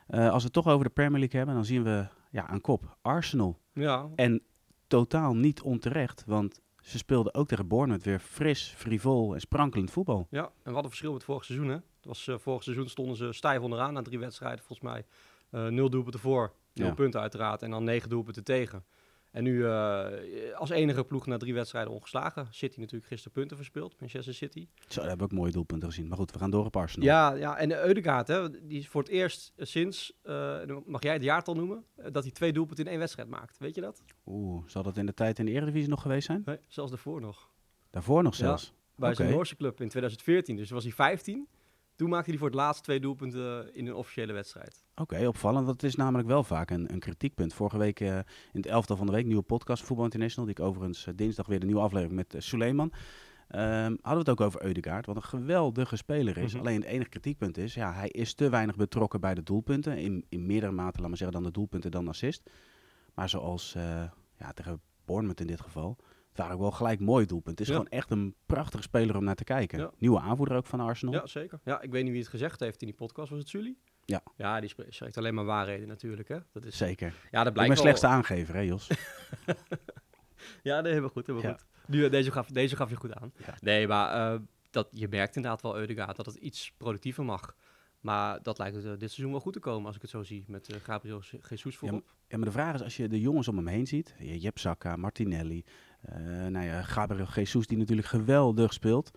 Uh, 0.10 0.30
als 0.30 0.38
we 0.38 0.44
het 0.44 0.54
toch 0.54 0.68
over 0.68 0.86
de 0.86 0.94
Premier 0.94 1.20
League 1.20 1.38
hebben, 1.38 1.56
dan 1.56 1.66
zien 1.66 1.84
we 1.84 2.08
ja, 2.32 2.48
aan 2.48 2.62
kop 2.62 2.98
Arsenal. 3.02 3.60
Ja. 3.74 4.10
En 4.16 4.42
totaal 4.88 5.36
niet 5.36 5.62
onterecht, 5.62 6.24
want 6.26 6.62
ze 6.82 6.98
speelden 6.98 7.34
ook 7.34 7.48
tegen 7.48 7.68
Bournemouth 7.68 8.04
weer 8.04 8.20
fris, 8.20 8.74
frivol 8.78 9.34
en 9.34 9.40
sprankelend 9.40 9.92
voetbal. 9.92 10.28
Ja, 10.30 10.52
en 10.64 10.74
wat 10.74 10.84
een 10.84 10.90
verschil 10.90 11.14
met 11.14 11.24
vorig 11.24 11.46
seizoen, 11.46 11.70
hè? 11.70 11.78
Het 12.04 12.12
was, 12.12 12.28
uh, 12.28 12.36
vorig 12.38 12.64
seizoen 12.64 12.90
stonden 12.90 13.16
ze 13.16 13.32
stijf 13.34 13.60
onderaan 13.62 13.94
na 13.94 14.02
drie 14.02 14.20
wedstrijden, 14.20 14.64
volgens 14.66 14.90
mij. 14.92 15.06
Uh, 15.52 15.68
nul 15.68 15.90
doelpunten 15.90 16.20
voor, 16.20 16.54
nul 16.74 16.88
Ja. 16.88 16.94
punten 16.94 17.20
uiteraard, 17.22 17.62
en 17.62 17.70
dan 17.72 17.84
negen 17.84 18.10
doelpunten 18.10 18.44
tegen. 18.44 18.84
En 19.32 19.44
nu 19.44 19.54
uh, 19.58 20.06
als 20.56 20.70
enige 20.70 21.04
ploeg 21.04 21.26
na 21.26 21.38
drie 21.38 21.54
wedstrijden 21.54 21.94
ongeslagen. 21.94 22.48
City 22.52 22.80
natuurlijk 22.80 23.06
gisteren 23.08 23.34
punten 23.34 23.58
verspeeld, 23.58 24.00
Manchester 24.00 24.34
City. 24.34 24.68
Zo, 24.88 25.00
daar 25.00 25.10
hebben 25.10 25.28
we 25.28 25.34
ook 25.34 25.40
mooie 25.40 25.52
doelpunten 25.52 25.88
gezien. 25.90 26.08
Maar 26.08 26.18
goed, 26.18 26.32
we 26.32 26.40
gaan 26.40 26.50
door 26.52 26.66
op 26.66 26.76
Arsenal. 26.76 27.08
Ja, 27.08 27.34
ja 27.34 27.58
en 27.58 27.72
Eudegaard, 27.72 28.28
hè, 28.28 28.68
die 28.68 28.80
is 28.80 28.88
voor 28.88 29.02
het 29.02 29.12
eerst 29.12 29.54
sinds, 29.58 30.14
uh, 30.24 30.60
mag 30.86 31.04
jij 31.04 31.14
het 31.14 31.24
jaartal 31.24 31.54
noemen, 31.56 31.86
dat 32.12 32.24
hij 32.24 32.32
twee 32.32 32.54
doelpunten 32.54 32.86
in 32.86 32.92
één 32.92 33.00
wedstrijd 33.00 33.30
maakt. 33.30 33.58
Weet 33.58 33.76
je 33.76 33.82
dat? 33.82 34.04
Oeh, 34.26 34.64
zal 34.68 34.84
dat 34.84 34.98
in 34.98 35.06
de 35.06 35.14
tijd 35.14 35.40
in 35.40 35.46
de 35.46 35.52
Eredivisie 35.52 35.90
nog 35.90 36.02
geweest 36.02 36.26
zijn? 36.26 36.42
Nee, 36.46 36.58
zelfs 36.68 36.92
daarvoor 36.92 37.22
nog. 37.22 37.50
Daarvoor 37.90 38.24
nog 38.24 38.36
zelfs? 38.36 38.74
Bij 38.96 39.14
zijn 39.16 39.30
Noorse 39.32 39.56
club 39.56 39.82
in 39.82 39.90
2014, 39.90 40.56
dus 40.56 40.70
was 40.70 40.84
hij 40.84 40.94
15. 40.94 41.48
Toen 42.04 42.12
maakte 42.12 42.30
hij 42.30 42.40
voor 42.40 42.48
het 42.48 42.58
laatst 42.58 42.84
twee 42.84 43.00
doelpunten 43.00 43.76
in 43.76 43.88
een 43.88 43.94
officiële 43.94 44.34
wedstrijd. 44.34 44.84
Oké, 44.96 45.28
opvallend. 45.28 45.66
Want 45.66 45.82
het 45.82 45.92
is 45.92 45.96
namelijk 45.96 46.28
wel 46.28 46.44
vaak 46.44 46.70
een, 46.70 46.94
een 46.94 47.00
kritiekpunt. 47.00 47.54
Vorige 47.54 47.78
week 47.78 48.00
uh, 48.00 48.16
in 48.18 48.26
het 48.52 48.66
elftal 48.66 48.98
van 48.98 49.06
de 49.06 49.12
week, 49.12 49.26
nieuwe 49.26 49.42
podcast 49.42 49.84
Voetbal 49.84 50.06
International. 50.06 50.46
Die 50.46 50.60
ik 50.60 50.70
overigens 50.70 51.06
uh, 51.08 51.14
dinsdag 51.16 51.48
weer 51.48 51.60
de 51.60 51.66
nieuwe 51.66 51.82
aflevering 51.82 52.16
met 52.16 52.36
uh, 52.36 52.42
Suleiman. 52.42 52.94
Um, 53.56 53.60
hadden 53.62 54.00
we 54.02 54.18
het 54.18 54.30
ook 54.30 54.42
over 54.42 54.66
Eudegaard, 54.66 55.06
wat 55.06 55.16
een 55.16 55.24
geweldige 55.24 55.96
speler 55.96 56.38
is. 56.38 56.52
Mhm. 56.52 56.62
Alleen 56.62 56.80
het 56.80 56.90
enige 56.90 57.10
kritiekpunt 57.10 57.58
is, 57.58 57.74
ja, 57.74 57.94
hij 57.94 58.10
is 58.10 58.34
te 58.34 58.50
weinig 58.50 58.76
betrokken 58.76 59.20
bij 59.20 59.34
de 59.34 59.44
doelpunten. 59.44 59.98
In, 59.98 60.26
in 60.30 60.46
meerdere 60.46 60.72
mate, 60.72 61.00
laat 61.00 61.08
maar 61.08 61.18
zeggen, 61.18 61.36
dan 61.42 61.46
de 61.46 61.58
doelpunten 61.58 61.92
dan 61.92 62.08
assist. 62.08 62.50
Maar 63.14 63.30
zoals 63.30 63.74
ja, 64.38 64.52
tegen 64.54 64.82
Bournemouth 65.06 65.40
in 65.40 65.48
dit 65.48 65.62
geval, 65.62 65.98
waren 66.38 66.54
ook 66.54 66.60
wel 66.62 66.72
gelijk 66.72 67.00
mooie 67.00 67.26
doelpunten. 67.26 67.52
Het 67.52 67.62
is 67.62 67.68
Ja. 67.68 67.74
gewoon 67.82 67.90
echt 68.00 68.12
een 68.12 68.36
prachtige 68.46 68.84
speler 68.84 69.16
om 69.18 69.24
naar 69.24 69.36
te 69.36 69.44
kijken. 69.44 69.80
Ja. 69.80 69.92
Nieuwe 69.98 70.20
aanvoerder 70.20 70.58
ook 70.58 70.66
van 70.66 70.80
Arsenal. 70.80 71.14
Ja, 71.14 71.26
zeker. 71.28 71.60
Ja, 71.64 71.82
ik 71.82 71.92
weet 71.92 72.04
niet 72.04 72.12
wie 72.12 72.22
het 72.22 72.30
gezegd 72.30 72.60
heeft 72.60 72.82
in 72.82 72.88
die 72.88 72.96
podcast. 72.96 73.30
Was 73.30 73.40
het 73.40 73.48
Sully? 73.50 73.76
Ja. 74.06 74.22
Ja, 74.36 74.60
die 74.60 74.70
spreekt, 74.70 75.18
alleen 75.18 75.34
maar 75.34 75.46
waarheden 75.46 75.88
natuurlijk, 75.88 76.28
hè. 76.28 76.38
Dat 76.52 76.66
is, 76.66 76.78
Zeker. 76.78 77.08
ja, 77.32 77.38
dat 77.38 77.48
Ik 77.48 77.54
blijkt 77.54 77.56
ben 77.56 77.68
wel- 77.68 77.76
slechtste 77.78 78.08
aangever, 78.08 78.54
hè 78.56 78.60
Jos? 78.62 78.88
Ja, 80.64 80.80
nee, 80.82 80.90
helemaal 80.90 81.10
goed, 81.12 81.28
helemaal 81.28 81.50
Ja. 81.50 81.56
goed. 81.58 81.66
Nu, 81.88 82.06
eh, 82.06 82.12
deze, 82.12 82.32
gaf, 82.32 82.48
deze 82.48 82.76
gaf 82.76 82.90
je 82.90 82.96
goed 82.96 83.14
aan. 83.14 83.32
Ja. 83.46 83.56
Nee, 83.60 83.88
maar 83.88 84.34
eh, 84.34 84.40
dat, 84.72 84.88
je 84.92 85.08
merkt 85.08 85.36
inderdaad 85.36 85.62
wel, 85.62 85.78
Eudegaard, 85.78 86.16
dat 86.16 86.26
het 86.26 86.36
iets 86.36 86.74
productiever 86.78 87.26
mag. 87.26 87.56
Maar 88.00 88.40
dat 88.42 88.58
lijkt 88.58 88.76
het, 88.76 88.86
eh, 88.86 88.90
dit 88.92 89.12
seizoen 89.12 89.32
wel 89.32 89.40
goed 89.40 89.54
te 89.54 89.60
komen, 89.60 89.86
als 89.86 89.96
ik 89.96 90.02
het 90.02 90.12
zo 90.12 90.24
zie, 90.24 90.44
met 90.48 90.70
eh, 90.74 90.80
Gabriel 90.84 91.22
Je- 91.32 91.40
Jesus 91.50 91.76
voorop. 91.78 92.04
Ja, 92.28 92.38
maar 92.38 92.46
de 92.46 92.52
vraag 92.52 92.74
is, 92.76 92.82
als 92.82 92.98
je 92.98 93.08
de 93.08 93.20
jongens 93.20 93.48
om 93.48 93.56
hem 93.58 93.68
heen 93.68 93.88
ziet, 93.88 94.16
je 94.20 94.40
hebt 94.42 94.60
Saka, 94.60 94.96
Martinelli, 94.96 95.64
nou 96.50 96.66
ja, 96.66 96.82
Gabriel 96.82 97.28
Jesus, 97.34 97.68
die 97.68 97.78
natuurlijk 97.78 98.08
geweldig 98.08 98.74
speelt. 98.74 99.12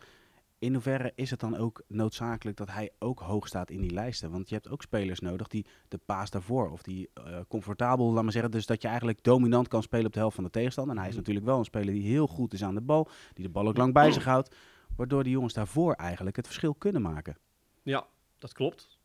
In 0.59 0.73
hoeverre 0.73 1.13
is 1.15 1.31
het 1.31 1.41
dan 1.41 1.57
ook 1.57 1.83
noodzakelijk 1.89 2.57
dat 2.57 2.71
hij 2.71 2.91
ook 2.99 3.21
hoog 3.21 3.47
staat 3.47 3.71
in 3.71 3.81
die 3.81 3.91
lijsten? 3.91 4.31
Want 4.31 4.49
je 4.49 4.55
hebt 4.55 4.69
ook 4.69 4.83
spelers 4.83 5.21
nodig 5.21 5.49
die 5.49 5.67
de 5.89 5.99
paas 6.07 6.31
daarvoor, 6.31 6.71
of 6.71 6.83
die 6.83 7.11
eh, 7.15 7.41
comfortabel, 7.49 8.13
laat 8.13 8.23
maar 8.23 8.33
zeggen, 8.33 8.51
dus 8.51 8.67
dat 8.67 8.83
je 8.83 8.89
eigenlijk 8.89 9.23
dominant 9.23 9.69
kan 9.69 9.83
spelen 9.83 10.07
op 10.07 10.13
de 10.13 10.19
helft 10.19 10.35
van 10.35 10.45
de 10.45 10.51
tegenstander. 10.51 10.95
En 10.95 11.01
hij 11.01 11.09
is 11.11 11.15
Mhm. 11.17 11.23
natuurlijk 11.25 11.47
wel 11.47 11.59
een 11.59 11.65
speler 11.65 11.95
die 11.95 12.03
heel 12.07 12.27
goed 12.27 12.53
is 12.53 12.65
aan 12.65 12.75
de 12.75 12.81
bal, 12.81 13.09
die 13.33 13.45
de 13.45 13.51
bal 13.51 13.69
ook 13.69 13.77
lang 13.77 13.93
bij 13.93 14.13
zich 14.13 14.25
houdt, 14.25 14.55
waardoor 14.97 15.23
die 15.23 15.33
jongens 15.33 15.55
daarvoor 15.55 15.93
eigenlijk 15.93 16.37
het 16.37 16.47
verschil 16.47 16.75
kunnen 16.75 17.03
maken. 17.03 17.39
Ja, 17.83 18.07
dat 18.39 18.53
klopt. 18.53 18.99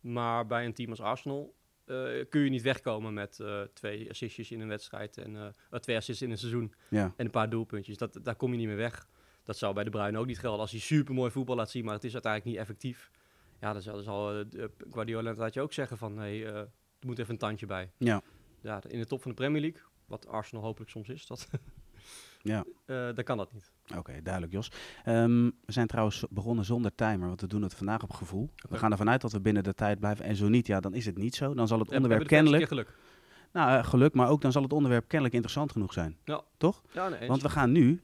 Maar 0.00 0.46
bij 0.46 0.64
een 0.64 0.74
team 0.74 0.90
als 0.90 1.00
Arsenal 1.00 1.54
eh, 1.90 2.24
kun 2.28 2.40
je 2.40 2.50
niet 2.50 2.62
wegkomen 2.62 3.14
met 3.14 3.40
eh, 3.40 3.60
twee 3.74 4.10
assistjes 4.10 4.50
in 4.50 4.60
een 4.60 4.68
wedstrijd 4.68 5.18
en 5.18 5.36
eh, 5.70 5.78
twee 5.78 5.96
assists 5.96 6.22
in 6.22 6.30
een 6.30 6.38
seizoen 6.38 6.72
Ja, 6.88 7.12
en 7.16 7.24
een 7.24 7.30
paar 7.30 7.50
doelpuntjes. 7.50 7.96
Dat, 7.96 8.18
daar 8.22 8.34
kom 8.34 8.52
je 8.52 8.58
niet 8.58 8.66
meer 8.66 8.76
weg. 8.76 9.08
Dat 9.44 9.56
zou 9.56 9.74
bij 9.74 9.84
de 9.84 9.90
Bruin 9.90 10.18
ook 10.18 10.26
niet 10.26 10.38
gelden. 10.38 10.60
Als 10.60 10.70
hij 10.70 10.80
super 10.80 11.14
mooi 11.14 11.30
voetbal 11.30 11.56
laat 11.56 11.70
zien, 11.70 11.84
maar 11.84 11.94
het 11.94 12.04
is 12.04 12.12
uiteindelijk 12.12 12.52
niet 12.52 12.60
effectief. 12.60 13.10
Ja, 13.60 13.72
dan 13.72 13.82
zal, 13.82 13.94
dan 13.94 14.02
zal 14.02 14.44
Guardiola 14.90 15.28
inderdaad 15.28 15.54
je 15.54 15.60
ook 15.60 15.72
zeggen 15.72 15.98
van, 15.98 16.18
hey, 16.18 16.46
er 16.46 16.68
moet 17.00 17.18
even 17.18 17.32
een 17.32 17.38
tandje 17.38 17.66
bij. 17.66 17.90
ja, 17.98 18.22
Ja, 18.60 18.82
in 18.88 18.98
de 18.98 19.06
top 19.06 19.22
van 19.22 19.30
de 19.30 19.36
Premier 19.36 19.60
League, 19.60 19.80
wat 20.06 20.26
Arsenal 20.26 20.64
hopelijk 20.64 20.90
soms 20.90 21.08
is, 21.08 21.26
dat, 21.26 21.48
ja. 22.42 22.64
eh, 22.86 22.96
dan 23.14 23.24
kan 23.24 23.36
dat 23.36 23.52
niet. 23.52 23.70
Oké, 23.96 24.22
duidelijk 24.22 24.52
Jos. 24.52 24.70
Ehm, 25.04 25.44
we 25.44 25.72
zijn 25.72 25.86
trouwens 25.86 26.24
begonnen 26.30 26.64
zonder 26.64 26.94
timer, 26.94 27.26
want 27.28 27.40
we 27.40 27.46
doen 27.46 27.62
het 27.62 27.74
vandaag 27.74 28.02
op 28.02 28.12
gevoel. 28.12 28.50
We 28.68 28.76
gaan 28.78 28.90
ervan 28.90 29.10
uit 29.10 29.20
dat 29.20 29.32
we 29.32 29.40
binnen 29.40 29.62
de 29.64 29.74
tijd 29.74 29.98
blijven. 30.00 30.24
En 30.24 30.36
zo 30.36 30.48
niet, 30.48 30.66
ja, 30.66 30.80
dan 30.80 30.94
is 30.94 31.06
het 31.06 31.18
niet 31.18 31.34
zo. 31.34 31.54
Dan 31.54 31.68
zal 31.68 31.78
het 31.78 31.86
Ja, 31.90 31.92
we 31.96 32.02
onderwerp 32.02 32.28
verste 32.28 32.42
kennelijk, 32.42 32.68
geluk. 32.68 32.96
nou 33.52 33.78
eh, 33.78 33.84
geluk, 33.84 34.14
maar 34.14 34.28
ook 34.28 34.40
dan 34.40 34.52
zal 34.52 34.62
het 34.62 34.72
onderwerp 34.72 35.04
kennelijk 35.08 35.34
interessant 35.34 35.72
genoeg 35.72 35.92
zijn. 35.92 36.16
Ja. 36.24 36.42
Toch? 36.56 36.82
Ja, 36.92 37.08
nee. 37.08 37.28
Want 37.28 37.42
we 37.42 37.48
gaan 37.48 37.72
nu 37.72 38.02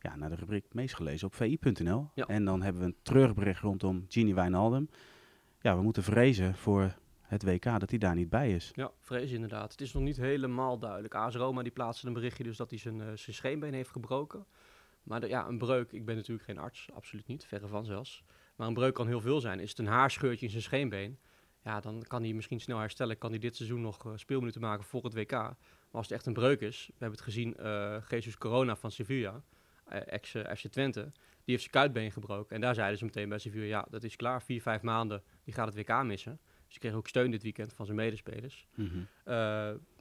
ja, 0.00 0.16
naar 0.16 0.28
de 0.30 0.34
rubriek 0.36 0.64
meest 0.72 0.94
gelezen 0.94 1.26
op 1.26 1.34
vi.nl. 1.34 2.10
Ja. 2.14 2.26
En 2.26 2.44
dan 2.44 2.62
hebben 2.62 2.82
we 2.82 2.88
een 2.88 2.96
treurbericht 3.02 3.60
rondom 3.60 4.04
Gini 4.08 4.34
Wijnaldum. 4.34 4.88
Ja, 5.60 5.76
we 5.76 5.82
moeten 5.82 6.02
vrezen 6.02 6.54
voor 6.54 6.94
het 7.34 7.42
WK 7.42 7.80
dat 7.80 7.90
hij 7.90 7.98
daar 7.98 8.14
niet 8.14 8.28
bij 8.28 8.54
is. 8.54 8.70
Ja, 8.74 8.90
vrees 9.00 9.30
inderdaad. 9.30 9.72
Het 9.72 9.80
is 9.80 9.92
nog 9.92 10.02
niet 10.02 10.16
helemaal 10.16 10.78
duidelijk. 10.78 11.14
AS 11.14 11.34
Roma 11.34 11.62
die 11.62 11.72
plaatste 11.72 12.06
een 12.06 12.12
berichtje 12.12 12.44
dus 12.44 12.56
dat 12.56 12.70
hij 12.70 12.78
zijn, 12.78 13.00
eh, 13.00 13.06
zijn 13.06 13.36
scheenbeen 13.36 13.74
heeft 13.74 13.90
gebroken. 13.90 14.46
Maar 15.02 15.28
ja, 15.28 15.46
een 15.46 15.58
breuk, 15.58 15.92
ik 15.92 16.04
ben 16.04 16.16
natuurlijk 16.16 16.46
geen 16.46 16.58
arts, 16.58 16.88
absoluut 16.94 17.26
niet, 17.26 17.44
verre 17.44 17.66
van 17.66 17.84
zelfs. 17.84 18.24
Maar 18.56 18.66
een 18.66 18.74
breuk 18.74 18.94
kan 18.94 19.06
heel 19.06 19.20
veel 19.20 19.40
zijn. 19.40 19.60
Is 19.60 19.70
het 19.70 19.78
een 19.78 19.86
haarscheurtje 19.86 20.44
in 20.44 20.50
zijn 20.50 20.62
scheenbeen, 20.62 21.18
ja, 21.62 21.80
dan 21.80 22.04
kan 22.06 22.22
hij 22.22 22.32
misschien 22.32 22.60
snel 22.60 22.78
herstellen. 22.78 23.18
Kan 23.18 23.30
hij 23.30 23.38
dit 23.38 23.56
seizoen 23.56 23.80
nog 23.80 24.06
eh, 24.06 24.12
speelminuten 24.14 24.60
maken 24.60 24.84
voor 24.84 25.04
het 25.04 25.14
WK. 25.14 25.30
Maar 25.30 25.56
als 25.90 26.06
het 26.06 26.16
echt 26.16 26.26
een 26.26 26.32
breuk 26.32 26.60
is, 26.60 26.86
we 26.86 26.92
hebben 26.98 27.18
het 27.18 27.26
gezien, 27.26 27.56
eh 27.56 27.96
Jesus 28.08 28.38
Corona 28.38 28.76
van 28.76 28.90
Sevilla, 28.90 29.42
ex-FC 29.88 30.66
Twente, 30.68 31.00
die 31.02 31.54
heeft 31.54 31.60
zijn 31.60 31.72
kuitbeen 31.72 32.12
gebroken. 32.12 32.54
En 32.54 32.60
daar 32.60 32.74
zeiden 32.74 32.98
ze 32.98 33.04
meteen 33.04 33.28
bij 33.28 33.38
Sevilla, 33.38 33.64
ja, 33.64 33.86
dat 33.90 34.02
is 34.02 34.16
klaar, 34.16 34.42
vier, 34.42 34.62
vijf 34.62 34.82
maanden, 34.82 35.22
die 35.44 35.54
gaat 35.54 35.74
het 35.74 35.76
WK 35.76 36.02
missen. 36.02 36.40
Dus 36.74 36.82
hij 36.82 36.90
kreeg 36.90 36.94
ook 36.94 37.08
steun 37.08 37.30
dit 37.30 37.42
weekend 37.42 37.72
van 37.72 37.84
zijn 37.84 37.96
medespelers. 37.96 38.66
Mhm. 38.74 38.96
Uh, 38.98 39.04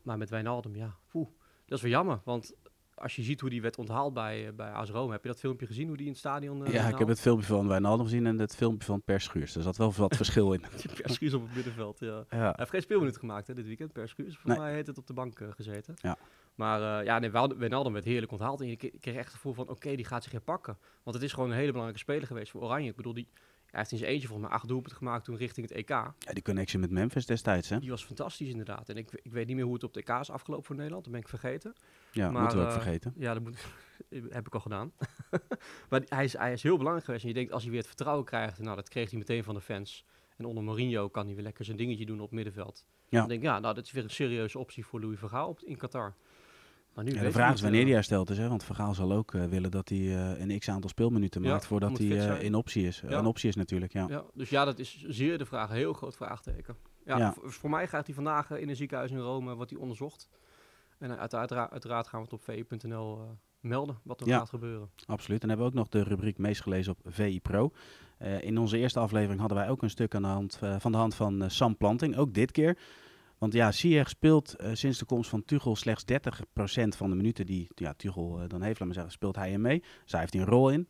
maar 0.04 0.18
met 0.18 0.30
Wijnaldum, 0.30 0.76
ja, 0.76 0.96
poeh, 1.10 1.28
dat 1.66 1.78
is 1.78 1.84
wel 1.84 1.92
jammer. 1.92 2.22
Want 2.24 2.54
als 2.96 3.16
je 3.16 3.22
ziet 3.22 3.40
hoe 3.40 3.50
die 3.50 3.62
werd 3.62 3.78
onthaald 3.78 4.14
bij, 4.14 4.46
uh, 4.48 4.54
bij 4.54 4.72
AS 4.72 4.90
Rome, 4.90 5.12
heb 5.12 5.22
je 5.24 5.28
dat 5.28 5.40
filmpje 5.40 5.66
gezien, 5.66 5.88
hoe 5.88 5.96
die 5.98 6.06
in 6.06 6.12
het 6.12 6.20
stadion... 6.20 6.62
Uh, 6.68 6.74
ja, 6.74 6.88
ik 6.88 6.98
heb 6.98 7.08
het 7.08 7.20
filmpje 7.20 7.48
van 7.48 7.68
Wijnaldum 7.68 8.06
gezien 8.06 8.26
en 8.26 8.40
het 8.40 8.56
filmpje 8.56 8.86
van 8.88 9.02
Per 9.02 9.22
Schuurs. 9.22 9.56
Er 9.56 9.62
zat 9.62 9.78
wel 9.78 9.94
wat 9.94 10.16
verschil 10.24 10.54
in. 10.54 10.62
Per 11.02 11.10
Schuurs 11.10 11.34
op 11.34 11.42
het 11.44 11.56
middenveld, 11.56 12.00
ja. 12.00 12.26
Ja. 12.30 12.38
Hij 12.38 12.54
heeft 12.56 12.70
geen 12.70 12.82
speelminuten 12.82 13.20
gemaakt 13.20 13.48
hè, 13.48 13.54
dit 13.54 13.66
weekend, 13.66 13.94
Per 13.94 14.08
Schuurs. 14.10 14.38
Voor 14.38 14.50
Nee. 14.50 14.60
mij 14.60 14.74
heeft 14.74 14.88
het 14.88 14.98
op 14.98 15.08
de 15.08 15.14
bank 15.14 15.40
gezeten. 15.50 15.94
Ja. 16.02 16.18
Maar 16.56 17.00
uh, 17.00 17.06
ja, 17.06 17.20
nee, 17.20 17.32
Wijnaldum- 17.32 17.94
werd 17.94 18.06
heerlijk 18.06 18.32
onthaald. 18.32 18.62
En 18.62 18.68
je 18.68 18.76
kreeg 18.76 19.16
echt 19.16 19.26
het 19.26 19.34
gevoel 19.36 19.54
van, 19.54 19.70
oké, 19.70 19.96
die 19.96 20.06
gaat 20.06 20.24
zich 20.24 20.32
herpakken. 20.32 20.78
Want 21.04 21.16
het 21.16 21.26
is 21.26 21.34
gewoon 21.34 21.50
een 21.50 21.56
hele 21.56 21.68
belangrijke 21.72 22.00
speler 22.04 22.28
geweest 22.28 22.52
voor 22.52 22.62
Oranje. 22.62 22.90
Ik 22.90 22.96
bedoel, 22.96 23.14
die, 23.14 23.28
hij 23.74 23.82
heeft 23.82 23.92
in 23.92 23.98
zijn 23.98 24.12
eentje 24.12 24.28
volgens 24.28 24.48
mij 24.48 24.58
acht 24.58 24.68
doelpunten 24.68 24.98
gemaakt 24.98 25.26
toen 25.26 25.38
richting 25.38 25.70
het 25.70 25.78
EK. 25.78 25.90
Ja, 25.90 26.14
die 26.26 26.44
connectie 26.44 26.80
met 26.80 26.92
Memphis 26.92 27.26
destijds, 27.26 27.70
hè? 27.70 27.80
Die 27.80 27.90
was 27.90 28.06
fantastisch 28.06 28.50
inderdaad. 28.50 28.90
En 28.90 28.98
ik, 28.98 29.12
ik 29.12 29.32
weet 29.32 29.48
niet 29.48 29.56
meer 29.56 29.66
hoe 29.66 29.74
het 29.74 29.84
op 29.84 29.94
de 29.94 30.00
EK 30.00 30.10
is 30.10 30.30
afgelopen 30.30 30.66
voor 30.66 30.76
Nederland. 30.76 31.04
Dat 31.04 31.14
ben 31.14 31.22
ik 31.22 31.28
vergeten. 31.28 31.74
Ja, 32.12 32.32
Maar, 32.32 32.42
moeten 32.42 32.60
we 32.60 32.66
ook 32.66 32.72
eh, 32.72 32.82
vergeten. 32.82 33.14
Ja, 33.18 33.34
dat 33.34 33.44
moet, 33.44 33.66
heb 34.38 34.48
ik 34.48 34.54
al 34.54 34.60
gedaan. 34.60 34.92
maar 35.90 36.02
hij 36.06 36.24
is, 36.24 36.38
hij 36.38 36.54
is 36.54 36.64
heel 36.64 36.78
belangrijk 36.78 37.06
geweest. 37.06 37.24
En 37.24 37.30
je 37.30 37.36
denkt, 37.36 37.52
als 37.52 37.62
hij 37.62 37.72
weer 37.72 37.80
het 37.80 37.90
vertrouwen 37.90 38.26
krijgt, 38.26 38.60
nou, 38.60 38.76
dat 38.76 38.90
kreeg 38.90 39.10
hij 39.10 39.20
meteen 39.20 39.44
van 39.44 39.56
de 39.56 39.62
fans. 39.62 40.06
En 40.38 40.46
onder 40.46 40.64
Mourinho 40.64 41.10
kan 41.10 41.26
hij 41.26 41.36
weer 41.36 41.44
lekker 41.44 41.66
zijn 41.66 41.78
dingetje 41.78 42.06
doen 42.06 42.20
op 42.20 42.32
middenveld. 42.32 42.86
Ja. 43.10 43.20
Dan 43.20 43.28
denk 43.28 43.42
ik, 43.42 43.48
ja, 43.48 43.60
nou, 43.60 43.74
dat 43.76 43.86
is 43.86 43.92
weer 43.92 44.04
een 44.04 44.10
serieuze 44.10 44.60
optie 44.60 44.86
voor 44.86 45.02
Louis 45.02 45.20
Vergaal 45.20 45.50
op, 45.50 45.62
in 45.62 45.78
Qatar. 45.78 46.16
Maar 46.94 47.04
nu 47.04 47.14
Ja, 47.14 47.22
de 47.22 47.32
vraag 47.32 47.54
is 47.54 47.62
wanneer 47.62 47.86
die 47.86 47.94
hersteld 47.94 48.30
is, 48.30 48.38
hè? 48.38 48.50
want 48.50 48.64
Vergaal 48.64 48.94
zal 48.94 49.12
ook 49.12 49.34
eh, 49.34 49.46
willen 49.46 49.72
dat 49.72 49.90
hij 49.90 49.98
eh, 49.98 50.40
een 50.40 50.60
x-aantal 50.60 50.90
speelminuten 50.90 51.44
Ja, 51.44 51.50
maakt 51.50 51.66
voordat 51.66 51.98
hij 51.98 52.30
eh, 52.30 52.44
in 52.44 52.56
optie 52.56 52.88
is. 52.88 53.02
Een 53.06 53.26
optie 53.26 53.50
is 53.50 53.56
natuurlijk, 53.56 53.94
ja. 53.94 54.06
Ja, 54.10 54.24
dus 54.34 54.50
ja, 54.50 54.66
dat 54.66 54.80
is 54.80 55.06
zeer 55.08 55.38
de 55.38 55.46
vraag. 55.46 55.70
Heel 55.70 55.94
groot 55.94 56.16
vraagteken. 56.16 56.76
Ja, 57.06 57.36
voor 57.38 57.70
mij 57.70 57.88
gaat 57.88 58.06
hij 58.06 58.16
vandaag 58.16 58.52
in 58.52 58.70
een 58.70 58.76
ziekenhuis 58.76 59.12
in 59.12 59.18
Rome, 59.18 59.56
wordt 59.56 59.72
hij 59.72 59.80
onderzocht. 59.80 60.30
En 60.98 61.18
uiteraard, 61.18 61.72
uiteraard 61.72 62.08
gaan 62.08 62.20
we 62.20 62.26
het 62.26 62.34
op 62.34 62.44
vi.nl 62.44 63.38
melden 63.60 63.98
wat 64.04 64.22
er 64.22 64.28
gaat 64.28 64.50
gebeuren. 64.50 64.90
Absoluut. 65.06 65.42
En 65.42 65.48
hebben 65.48 65.66
we 65.66 65.72
ook 65.72 65.78
nog 65.78 65.90
de 65.90 66.04
rubriek 66.04 66.38
meest 66.38 66.62
gelezen 66.62 66.92
op 66.92 67.14
VI 67.14 67.40
Pro. 67.42 67.72
In 68.42 68.58
onze 68.58 68.78
eerste 68.78 69.00
aflevering 69.00 69.40
hadden 69.40 69.58
wij 69.58 69.70
ook 69.70 69.82
een 69.82 69.90
stuk 69.90 70.16
aan 70.16 70.22
de 70.22 70.28
hand, 70.28 70.60
van 70.80 70.92
de 70.92 70.98
hand 70.98 71.16
van 71.16 71.50
Sam 71.50 71.78
Planting, 71.78 72.18
ook 72.18 72.34
dit 72.34 72.52
keer. 72.52 72.78
Want 73.44 73.56
ja, 73.56 73.72
Ziyech 73.72 74.10
speelt 74.10 74.56
eh, 74.56 74.70
sinds 74.74 74.98
de 74.98 75.06
komst 75.06 75.30
van 75.30 75.46
Tuchel 75.46 75.76
slechts 75.76 76.04
30% 76.12 76.16
van 76.88 77.10
de 77.10 77.16
minuten 77.16 77.46
die 77.46 77.68
ja, 77.76 77.94
Tuchel 77.94 78.42
eh, 78.42 78.50
dan 78.50 78.62
heeft, 78.62 78.80
laat 78.80 78.88
maar 78.88 78.94
zeggen, 78.94 79.12
speelt 79.12 79.36
hij 79.36 79.52
hem 79.52 79.62
mee. 79.62 79.84
Zij 80.06 80.20
heeft 80.20 80.34
hij 80.34 80.42
een 80.42 80.48
rol 80.48 80.70
in. 80.70 80.88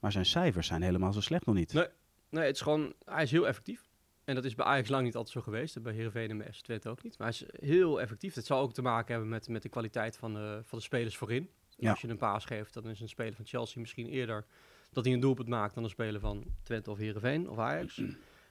Maar 0.00 0.12
zijn 0.12 0.26
cijfers 0.26 0.66
zijn 0.66 0.82
helemaal 0.82 1.12
zo 1.12 1.20
slecht 1.20 1.46
nog 1.46 1.54
niet. 1.54 1.72
Nee. 1.72 1.86
Nee, 2.30 2.44
het 2.46 2.54
is 2.54 2.60
gewoon, 2.60 2.94
hij 3.04 3.22
is 3.22 3.30
heel 3.30 3.46
effectief. 3.46 3.90
En 4.24 4.34
dat 4.34 4.44
is 4.44 4.54
bij 4.54 4.66
Ajax 4.66 4.88
lang 4.88 5.04
niet 5.04 5.14
altijd 5.14 5.34
zo 5.34 5.40
geweest. 5.40 5.76
En 5.76 5.82
bij 5.82 5.92
Heerenveen 5.92 6.30
en 6.30 6.38
bij 6.38 6.80
ook 6.90 7.02
niet. 7.02 7.18
Maar 7.18 7.28
hij 7.28 7.46
is 7.48 7.68
heel 7.68 8.00
effectief. 8.00 8.34
Dat 8.34 8.44
zal 8.44 8.60
ook 8.60 8.72
te 8.72 8.82
maken 8.82 9.12
hebben 9.12 9.30
met, 9.30 9.48
met 9.48 9.62
de 9.62 9.68
kwaliteit 9.68 10.16
van 10.16 10.34
de, 10.34 10.60
van 10.62 10.78
de 10.78 10.84
spelers 10.84 11.16
voorin. 11.16 11.50
Ja. 11.76 11.90
Als 11.90 12.00
je 12.00 12.08
een 12.08 12.16
paas 12.16 12.44
geeft, 12.44 12.74
dan 12.74 12.88
is 12.88 13.00
een 13.00 13.08
speler 13.08 13.34
van 13.34 13.46
Chelsea 13.46 13.80
misschien 13.80 14.08
eerder 14.08 14.44
dat 14.90 15.04
hij 15.04 15.14
een 15.14 15.20
doelpunt 15.20 15.48
maakt 15.48 15.74
dan 15.74 15.84
een 15.84 15.90
speler 15.90 16.20
van 16.20 16.44
Twente 16.62 16.90
of 16.90 16.98
Heerenveen 16.98 17.50
of 17.50 17.58
Ajax. 17.58 17.98
Uh, 17.98 18.08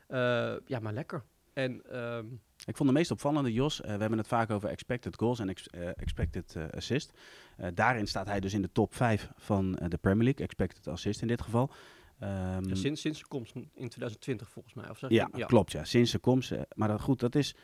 ja, 0.74 0.80
maar 0.82 0.94
lekker. 0.94 1.24
En, 1.54 1.82
uh, 1.92 2.18
ik 2.66 2.78
vond 2.78 2.90
de 2.90 2.96
meest 2.96 3.12
opvallende, 3.12 3.54
Jos, 3.54 3.80
uh, 3.80 3.86
we 3.86 3.92
hebben 3.98 4.18
het 4.18 4.28
vaak 4.28 4.50
over 4.50 4.70
expected 4.70 5.16
goals 5.16 5.40
en 5.40 5.50
ex 5.50 5.68
uh, 5.76 5.88
expected 5.88 6.56
uh, 6.58 6.64
assist. 6.70 7.12
daarin 7.74 8.08
staat 8.08 8.28
hij 8.28 8.40
dus 8.40 8.54
in 8.54 8.62
de 8.62 8.72
top 8.72 8.96
5 8.96 9.32
van 9.36 9.72
de 9.72 9.98
Premier 9.98 10.24
League, 10.24 10.46
expected 10.46 10.88
assist 10.88 11.22
in 11.22 11.28
dit 11.28 11.42
geval. 11.42 11.72
Um, 12.24 12.30
ja, 12.68 12.76
sinds, 12.76 13.02
sinds 13.02 13.20
de 13.20 13.28
komst 13.28 13.56
in 13.56 13.66
2020 13.74 14.50
volgens 14.50 14.74
mij. 14.74 14.90
Of 14.90 14.98
zeg 14.98 15.10
ja, 15.10 15.30
je? 15.32 15.38
ja, 15.38 15.46
klopt. 15.46 15.72
Ja. 15.72 15.84
Sinds 15.84 16.12
de 16.12 16.20
komst. 16.20 16.54
maar 16.76 16.88
dat, 16.88 17.02
goed, 17.02 17.20
dat 17.20 17.36
is... 17.36 17.56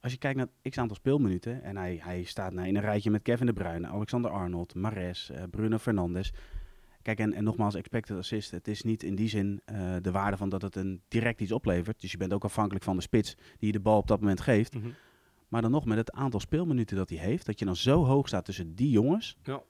Als 0.00 0.12
je 0.12 0.18
kijkt 0.18 0.36
naar 0.36 0.46
het 0.62 0.72
x-aantal 0.72 0.96
speelminuten... 0.96 1.62
en 1.62 1.76
hij, 1.76 2.00
hij 2.02 2.22
staat 2.22 2.52
nou 2.52 2.68
in 2.68 2.76
een 2.76 2.82
rijtje 2.82 3.10
met 3.10 3.22
Kevin 3.22 3.46
De 3.46 3.52
Bruyne, 3.52 3.88
Alexander 3.88 4.30
Arnold, 4.30 4.74
Mares, 4.74 5.30
uh, 5.30 5.42
Bruno 5.50 5.78
Fernandes. 5.78 6.32
Kijk, 7.02 7.18
en, 7.18 7.32
en 7.32 7.44
nogmaals, 7.44 7.74
expected 7.74 8.16
assist. 8.16 8.50
Het 8.50 8.68
is 8.68 8.82
niet 8.82 9.02
in 9.02 9.14
die 9.14 9.28
zin 9.28 9.60
uh, 9.72 9.96
de 10.02 10.10
waarde 10.10 10.36
van 10.36 10.48
dat 10.48 10.62
het 10.62 10.76
een 10.76 11.02
direct 11.08 11.40
iets 11.40 11.52
oplevert. 11.52 12.00
Dus 12.00 12.10
je 12.10 12.16
bent 12.16 12.32
ook 12.32 12.44
afhankelijk 12.44 12.84
van 12.84 12.96
de 12.96 13.02
spits 13.02 13.34
die 13.34 13.66
je 13.66 13.72
de 13.72 13.80
bal 13.80 13.98
op 13.98 14.06
dat 14.06 14.20
moment 14.20 14.40
geeft. 14.40 14.74
Mm 14.74 14.82
-hmm. 14.82 14.94
Maar 15.48 15.62
dan 15.62 15.70
nog 15.70 15.84
met 15.84 15.98
het 15.98 16.12
aantal 16.12 16.40
speelminuten 16.40 16.96
dat 16.96 17.08
hij 17.08 17.18
heeft... 17.18 17.46
dat 17.46 17.58
je 17.58 17.64
dan 17.64 17.76
zo 17.76 18.04
hoog 18.04 18.26
staat 18.26 18.44
tussen 18.44 18.74
die 18.74 18.90
jongens... 18.90 19.36
Ja. 19.42 19.62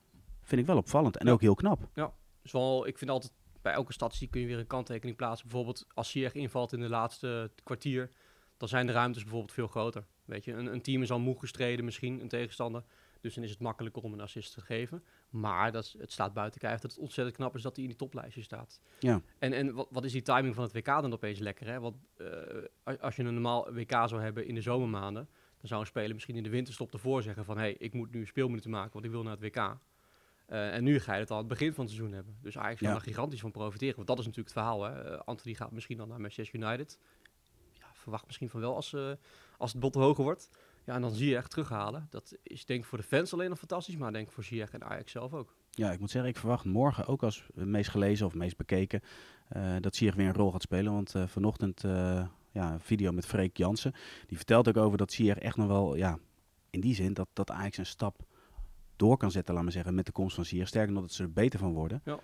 vind 0.43 0.61
ik 0.61 0.67
wel 0.67 0.77
opvallend 0.77 1.17
en 1.17 1.27
ja. 1.27 1.33
ook 1.33 1.41
heel 1.41 1.55
knap. 1.55 1.89
Ja, 1.95 2.13
dus 2.43 2.53
wel, 2.53 2.87
ik 2.87 2.99
vind 2.99 3.11
altijd 3.11 3.33
bij 3.63 3.73
elke 3.73 3.93
statistiek 3.93 4.31
kun 4.31 4.41
je 4.41 4.47
weer 4.47 4.59
een 4.59 4.67
kanttekening 4.67 5.17
plaatsen. 5.17 5.47
Bijvoorbeeld 5.49 5.87
als 5.95 6.11
Ziyech 6.11 6.33
invalt 6.33 6.73
in 6.73 6.81
de 6.81 6.89
laatste 6.89 7.51
kwartier, 7.63 8.11
dan 8.57 8.69
zijn 8.69 8.87
de 8.87 8.93
ruimtes 8.93 9.23
bijvoorbeeld 9.23 9.53
veel 9.53 9.67
groter. 9.67 10.05
Weet 10.25 10.45
je, 10.45 10.53
een, 10.53 10.73
een 10.73 10.83
team 10.83 11.03
is 11.03 11.11
al 11.11 11.21
moe 11.21 11.39
gestreden 11.39 11.85
misschien, 11.85 12.21
een 12.21 12.29
tegenstander. 12.29 12.85
Dus 13.21 13.35
dan 13.35 13.45
is 13.45 13.51
het 13.51 13.61
makkelijker 13.61 14.03
om 14.03 14.13
een 14.13 14.21
assist 14.21 14.55
te 14.55 14.61
geven. 14.61 15.05
Maar 15.31 15.73
dat 15.73 15.95
het 15.99 16.13
staat 16.13 16.33
buiten 16.33 16.61
kijf 16.61 16.81
dat 16.81 16.91
het 16.91 17.01
ontzettend 17.01 17.37
knap 17.37 17.55
is 17.57 17.63
dat 17.63 17.75
hij 17.75 17.85
in 17.85 17.91
die 17.91 17.99
toplijstje 17.99 18.43
staat. 18.43 18.81
Ja. 18.99 19.23
En, 19.39 19.53
en 19.53 19.75
wat, 19.75 19.87
wat 19.91 20.05
is 20.05 20.13
die 20.13 20.23
timing 20.23 20.55
van 20.55 20.65
het 20.65 20.73
WK 20.73 20.85
dan 20.87 21.13
opeens 21.13 21.39
lekker? 21.39 21.67
Hè? 21.67 21.81
Want 21.81 21.97
uh, 22.19 22.97
als 23.01 23.17
je 23.17 23.23
een 23.23 23.33
normaal 23.33 23.73
WK 23.73 23.91
zou 23.91 24.21
hebben 24.23 24.47
in 24.47 24.55
de 24.55 24.61
zomermaanden, 24.61 25.29
dan 25.59 25.69
zou 25.69 25.81
een 25.81 25.87
speler 25.87 26.13
misschien 26.15 26.37
in 26.37 26.43
de 26.43 26.51
winterstop 26.51 26.93
ervoor 26.93 27.23
zeggen 27.23 27.45
van 27.45 27.57
hé, 27.57 27.63
hey, 27.63 27.77
ik 27.79 27.95
moet 27.95 28.13
nu 28.13 28.27
speelminuten 28.27 28.71
maken, 28.71 28.93
want 28.93 29.05
ik 29.05 29.11
wil 29.11 29.23
naar 29.23 29.37
het 29.39 29.43
WK. 29.43 29.57
Uh, 30.49 30.75
en 30.75 30.85
nu 30.85 31.01
ga 31.01 31.15
je 31.15 31.21
het 31.21 31.31
al 31.31 31.37
aan 31.37 31.43
het 31.43 31.53
begin 31.53 31.75
van 31.75 31.85
het 31.85 31.95
seizoen 31.95 32.15
hebben. 32.15 32.37
Dus 32.41 32.55
eigenlijk 32.55 32.85
kan 32.85 32.89
Ja. 32.89 33.07
er 33.07 33.13
gigantisch 33.13 33.41
van 33.41 33.51
profiteren. 33.51 33.97
Want 33.97 34.07
dat 34.07 34.19
is 34.19 34.25
natuurlijk 34.27 34.55
het 34.55 34.65
verhaal. 34.65 34.85
Hè. 34.85 35.13
Uh, 35.13 35.21
Anthony 35.25 35.55
gaat 35.55 35.73
misschien 35.73 35.97
dan 35.97 36.09
naar 36.09 36.21
Manchester 36.21 36.61
United. 36.61 36.99
Ja, 37.73 37.87
verwacht 37.93 38.27
misschien 38.27 38.49
van 38.49 38.61
wel 38.61 38.75
als, 38.75 38.93
uh, 38.93 39.13
als 39.59 39.73
het 39.73 39.81
bod 39.81 39.95
hoger 39.95 40.25
wordt. 40.25 40.51
Ja, 40.85 40.95
en 40.95 41.01
dan 41.01 41.15
zie 41.15 41.29
je 41.29 41.37
echt 41.37 41.51
terughalen. 41.51 42.07
Dat 42.11 42.37
is 42.43 42.65
denk 42.65 42.81
ik 42.81 42.87
voor 42.87 42.99
de 42.99 43.05
fans 43.05 43.33
alleen 43.33 43.49
nog 43.49 43.59
fantastisch. 43.59 43.97
Maar 43.97 44.13
denk 44.13 44.27
ik 44.27 44.33
voor 44.33 44.45
Ziyech 44.45 44.71
en 44.71 44.85
Ajax 44.85 45.13
zelf 45.13 45.33
ook. 45.33 45.55
Ja, 45.71 45.93
ik 45.93 46.01
moet 46.01 46.11
zeggen, 46.11 46.31
ik 46.31 46.37
verwacht 46.37 46.65
morgen 46.65 47.07
ook 47.07 47.23
als 47.23 47.47
meest 47.53 47.91
gelezen 47.91 48.27
of 48.27 48.35
meest 48.35 48.57
bekeken... 48.57 49.01
Uh, 49.57 49.77
dat 49.81 49.97
Ziyech 49.97 50.15
weer 50.15 50.27
een 50.27 50.35
rol 50.35 50.51
gaat 50.51 50.63
spelen. 50.63 50.93
Want 50.93 51.15
uh, 51.15 51.27
vanochtend 51.27 51.85
uh, 51.85 52.27
ja, 52.51 52.73
een 52.73 52.81
video 52.81 53.13
met 53.13 53.27
Freek 53.27 53.57
Jansen. 53.57 53.93
Die 54.27 54.37
vertelt 54.37 54.69
ook 54.69 54.77
over 54.77 54.99
dat 54.99 55.13
Ziyech 55.13 55.39
echt 55.39 55.57
nog 55.57 55.67
wel... 55.67 55.95
Ja, 55.95 56.19
in 56.71 56.81
die 56.81 56.95
zin 56.95 57.15
dat, 57.15 57.29
dat 57.33 57.51
Ajax 57.51 57.77
een 57.77 57.87
stap 57.87 58.25
door 58.97 59.17
kan 59.17 59.31
zetten, 59.31 59.55
laat 59.55 59.63
maar 59.63 59.73
zeggen, 59.73 59.95
met 59.95 60.07
de 60.07 60.13
komst 60.13 60.35
van 60.35 60.45
Ziyech. 60.45 60.69
Sterker 60.69 60.93
nog, 60.93 61.03
dat 61.03 61.13
ze 61.13 61.23
er 61.23 61.33
beter 61.33 61.59
van 61.59 61.73
worden. 61.73 62.01
Ja. 62.05 62.19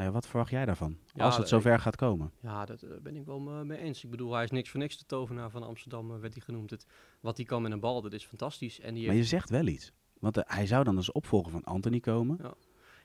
Nou 0.00 0.12
ja, 0.12 0.18
wat 0.18 0.28
verwacht 0.28 0.50
jij 0.50 0.64
daarvan? 0.64 0.98
Ja, 1.14 1.24
als 1.24 1.36
het 1.36 1.48
zover 1.48 1.80
gaat 1.80 1.96
komen. 1.96 2.32
Ja, 2.40 2.64
daar 2.64 2.78
ben 3.02 3.16
ik 3.16 3.24
wel 3.24 3.40
mee 3.40 3.78
eens. 3.78 4.04
Ik 4.04 4.10
bedoel, 4.10 4.32
hij 4.32 4.44
is 4.44 4.50
niks 4.50 4.70
voor 4.70 4.80
niks 4.80 4.98
de 4.98 5.06
tovenaar 5.06 5.50
van 5.50 5.62
Amsterdam, 5.62 6.20
werd 6.20 6.32
hij 6.32 6.42
genoemd. 6.42 6.70
Het, 6.70 6.86
wat 7.20 7.36
hij 7.36 7.46
kan 7.46 7.62
met 7.62 7.72
een 7.72 7.80
bal, 7.80 8.02
dat 8.02 8.12
is 8.12 8.24
fantastisch. 8.24 8.80
En 8.80 8.94
die 8.94 9.06
maar 9.06 9.16
je 9.16 9.24
zegt 9.24 9.50
wel 9.50 9.66
iets. 9.66 9.92
Want 10.18 10.36
uh, 10.36 10.42
hij 10.46 10.66
zou 10.66 10.84
dan 10.84 10.96
als 10.96 11.12
opvolger 11.12 11.52
van 11.52 11.64
Anthony 11.64 12.00
komen. 12.00 12.38
Ja, 12.42 12.54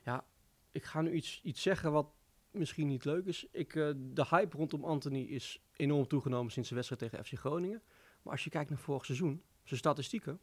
ja 0.04 0.24
ik 0.72 0.84
ga 0.84 1.00
nu 1.00 1.12
iets, 1.12 1.40
iets 1.42 1.62
zeggen 1.62 1.92
wat 1.92 2.06
misschien 2.50 2.86
niet 2.86 3.04
leuk 3.04 3.26
is. 3.26 3.46
Ik, 3.52 3.72
de 3.96 4.26
hype 4.30 4.56
rondom 4.56 4.84
Anthony 4.84 5.20
is 5.20 5.62
enorm 5.76 6.06
toegenomen 6.06 6.52
sinds 6.52 6.68
de 6.68 6.74
wedstrijd 6.74 7.02
tegen 7.02 7.24
FC 7.24 7.38
Groningen. 7.38 7.82
Maar 8.22 8.32
als 8.32 8.44
je 8.44 8.50
kijkt 8.50 8.70
naar 8.70 8.78
vorig 8.78 9.04
seizoen, 9.04 9.42
zijn 9.64 9.78
statistieken, 9.78 10.40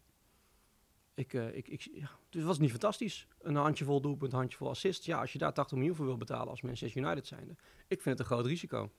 ik, 1.14 1.34
uh, 1.34 1.56
ik, 1.56 1.68
ik, 1.68 1.90
ja, 1.94 2.10
het 2.30 2.44
was 2.44 2.60
niet 2.60 2.70
fantastisch. 2.70 3.28
Een 3.42 3.56
handjevol 3.56 4.02
doelpunt, 4.02 4.32
een 4.32 4.38
handjevol 4.38 4.70
assist. 4.70 5.06
Ja, 5.06 5.20
als 5.20 5.34
je 5.34 5.38
daar 5.38 5.54
80 5.54 5.78
miljoen 5.78 5.96
voor 5.96 6.06
wil 6.06 6.18
betalen 6.18 6.48
als 6.48 6.62
Manchester 6.62 7.02
United 7.02 7.28
zijnde. 7.28 7.56
Ik 7.88 8.02
vind 8.02 8.18
het 8.18 8.20
een 8.20 8.36
groot 8.36 8.46
risico. 8.46 8.92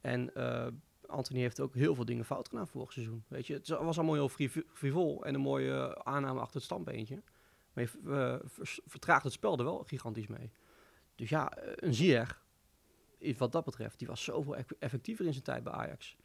En 0.00 0.30
uh, 0.36 0.66
Anthony 1.06 1.40
heeft 1.40 1.60
ook 1.60 1.74
heel 1.74 1.94
veel 1.94 2.04
dingen 2.04 2.24
fout 2.24 2.48
gedaan 2.48 2.68
vorig 2.68 2.92
seizoen. 2.92 3.24
Weet 3.28 3.46
je, 3.46 3.54
het 3.54 3.68
was 3.68 3.96
allemaal 3.98 4.14
heel 4.14 4.28
friv 4.28 4.56
frivol 4.72 5.24
en 5.24 5.34
een 5.34 5.40
mooie 5.40 6.04
aanname 6.04 6.40
achter 6.40 6.54
het 6.54 6.64
standbeentje. 6.64 7.22
Maar 7.72 7.84
je 7.84 7.98
uh, 8.04 8.66
vertraagt 8.86 9.24
het 9.24 9.32
spel 9.32 9.58
er 9.58 9.64
wel 9.64 9.84
gigantisch 9.86 10.26
mee. 10.26 10.50
Dus 11.14 11.28
ja, 11.28 11.52
een 11.76 11.94
Ziyech, 11.94 12.42
wat 13.36 13.52
dat 13.52 13.64
betreft, 13.64 13.98
die 13.98 14.08
was 14.08 14.24
zoveel 14.24 14.56
effectiever 14.78 15.26
in 15.26 15.32
zijn 15.32 15.44
tijd 15.44 15.64
bij 15.64 15.72
Ajax. 15.72 16.16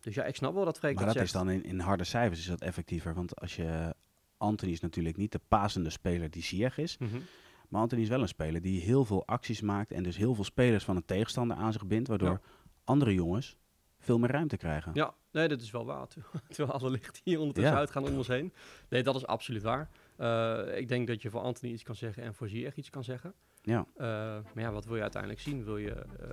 Dus 0.00 0.14
ja, 0.14 0.24
ik 0.24 0.36
snap 0.36 0.54
wel 0.54 0.64
dat 0.64 0.78
Freek 0.78 0.94
Maar 0.94 1.04
dat, 1.04 1.14
dat 1.14 1.22
is 1.22 1.32
dan 1.32 1.50
in, 1.50 1.64
in 1.64 1.80
harde 1.80 2.04
cijfers 2.04 2.40
is 2.40 2.46
dat 2.46 2.60
effectiever. 2.60 3.14
Want 3.14 3.40
als 3.40 3.56
je 3.56 3.94
Anthony 4.42 4.72
is 4.72 4.80
natuurlijk 4.80 5.16
niet 5.16 5.32
de 5.32 5.40
pasende 5.48 5.90
speler 5.90 6.30
die 6.30 6.42
Ziyech 6.42 6.78
is. 6.78 6.98
Mm 6.98 7.08
-hmm. 7.08 7.22
Maar 7.68 7.80
Anthony 7.80 8.02
is 8.02 8.08
wel 8.08 8.20
een 8.20 8.28
speler 8.28 8.60
die 8.62 8.80
heel 8.80 9.04
veel 9.04 9.26
acties 9.26 9.60
maakt. 9.60 9.92
En 9.92 10.02
dus 10.02 10.16
heel 10.16 10.34
veel 10.34 10.44
spelers 10.44 10.84
van 10.84 10.96
een 10.96 11.04
tegenstander 11.04 11.56
aan 11.56 11.72
zich 11.72 11.86
bindt. 11.86 12.08
Waardoor 12.08 12.28
Ja. 12.30 12.40
andere 12.84 13.14
jongens 13.14 13.56
veel 13.98 14.18
meer 14.18 14.30
ruimte 14.30 14.56
krijgen. 14.56 14.90
Ja, 14.94 15.14
nee, 15.32 15.48
dat 15.48 15.60
is 15.60 15.70
wel 15.70 15.84
waar. 15.84 16.06
Terwijl 16.48 16.78
alle 16.78 16.90
lichten 16.90 17.20
hier 17.24 17.38
ondertussen 17.38 17.72
Ja. 17.72 17.78
uitgaan 17.78 18.04
om 18.04 18.16
ons 18.16 18.26
heen. 18.28 18.52
Nee, 18.88 19.02
dat 19.02 19.14
is 19.16 19.26
absoluut 19.26 19.62
waar. 19.62 19.90
Uh, 20.18 20.76
ik 20.78 20.88
denk 20.88 21.06
dat 21.06 21.22
je 21.22 21.30
voor 21.30 21.40
Anthony 21.40 21.72
iets 21.72 21.82
kan 21.82 21.94
zeggen 21.94 22.22
en 22.22 22.34
voor 22.34 22.48
Ziyech 22.48 22.76
iets 22.76 22.90
kan 22.90 23.04
zeggen. 23.04 23.34
Ja. 23.64 23.86
Uh, 23.96 24.06
maar 24.54 24.64
ja, 24.64 24.72
wat 24.72 24.84
wil 24.84 24.96
je 24.96 25.02
uiteindelijk 25.02 25.40
zien? 25.40 25.64
Wil 25.64 25.76
je 25.76 26.04
uh, 26.20 26.26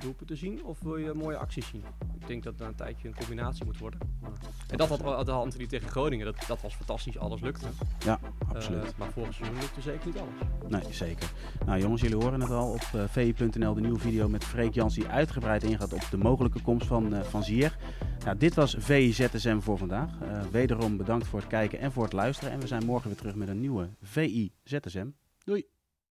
doelpunten 0.00 0.36
zien 0.36 0.64
of 0.64 0.80
wil 0.80 0.96
je 0.96 1.12
mooie 1.14 1.36
acties 1.36 1.66
zien? 1.66 1.84
Ik 2.20 2.26
denk 2.26 2.42
dat 2.42 2.56
na 2.56 2.66
een 2.66 2.74
tijdje 2.74 3.08
een 3.08 3.14
combinatie 3.14 3.64
moet 3.64 3.78
worden. 3.78 4.00
Maar, 4.20 4.30
en 4.68 4.76
dat 4.76 4.88
had, 4.88 5.00
had 5.00 5.28
Anthony 5.28 5.66
tegen 5.66 5.88
Groningen. 5.88 6.26
Dat, 6.26 6.44
dat 6.46 6.60
was 6.60 6.74
fantastisch. 6.74 7.18
Alles 7.18 7.40
lukte. 7.40 7.66
Ja, 8.04 8.18
absoluut. 8.48 8.84
Uh, 8.84 8.98
maar 8.98 9.10
vorig 9.10 9.34
seizoen 9.34 9.58
lukte 9.60 9.80
zeker 9.80 10.06
niet 10.06 10.18
alles. 10.18 10.82
Nee, 10.84 10.92
zeker. 10.92 11.32
Nou 11.66 11.80
jongens, 11.80 12.02
jullie 12.02 12.16
horen 12.16 12.40
het 12.40 12.50
al 12.50 12.72
op 12.72 13.08
vi.nl. 13.08 13.74
De 13.74 13.80
nieuwe 13.80 13.98
video 13.98 14.28
met 14.28 14.44
Freek 14.44 14.74
Jans 14.74 14.94
die 14.94 15.06
uitgebreid 15.06 15.62
ingaat 15.62 15.92
op 15.92 16.06
de 16.10 16.16
mogelijke 16.18 16.62
komst 16.62 16.86
van, 16.86 17.24
van 17.24 17.42
Ziyech. 17.42 17.78
Nou, 18.24 18.36
dit 18.36 18.54
was 18.54 18.76
VIZSM 18.78 19.58
voor 19.58 19.78
vandaag. 19.78 20.10
Wederom 20.50 20.96
bedankt 20.96 21.26
voor 21.26 21.38
het 21.38 21.48
kijken 21.48 21.78
en 21.78 21.92
voor 21.92 22.04
het 22.04 22.12
luisteren. 22.12 22.52
En 22.52 22.60
we 22.60 22.66
zijn 22.66 22.84
morgen 22.84 23.08
weer 23.08 23.18
terug 23.18 23.34
met 23.34 23.48
een 23.48 23.60
nieuwe 23.60 23.88
VI 24.00 24.52
ZSM. 24.64 25.08
Doei! 25.44 25.77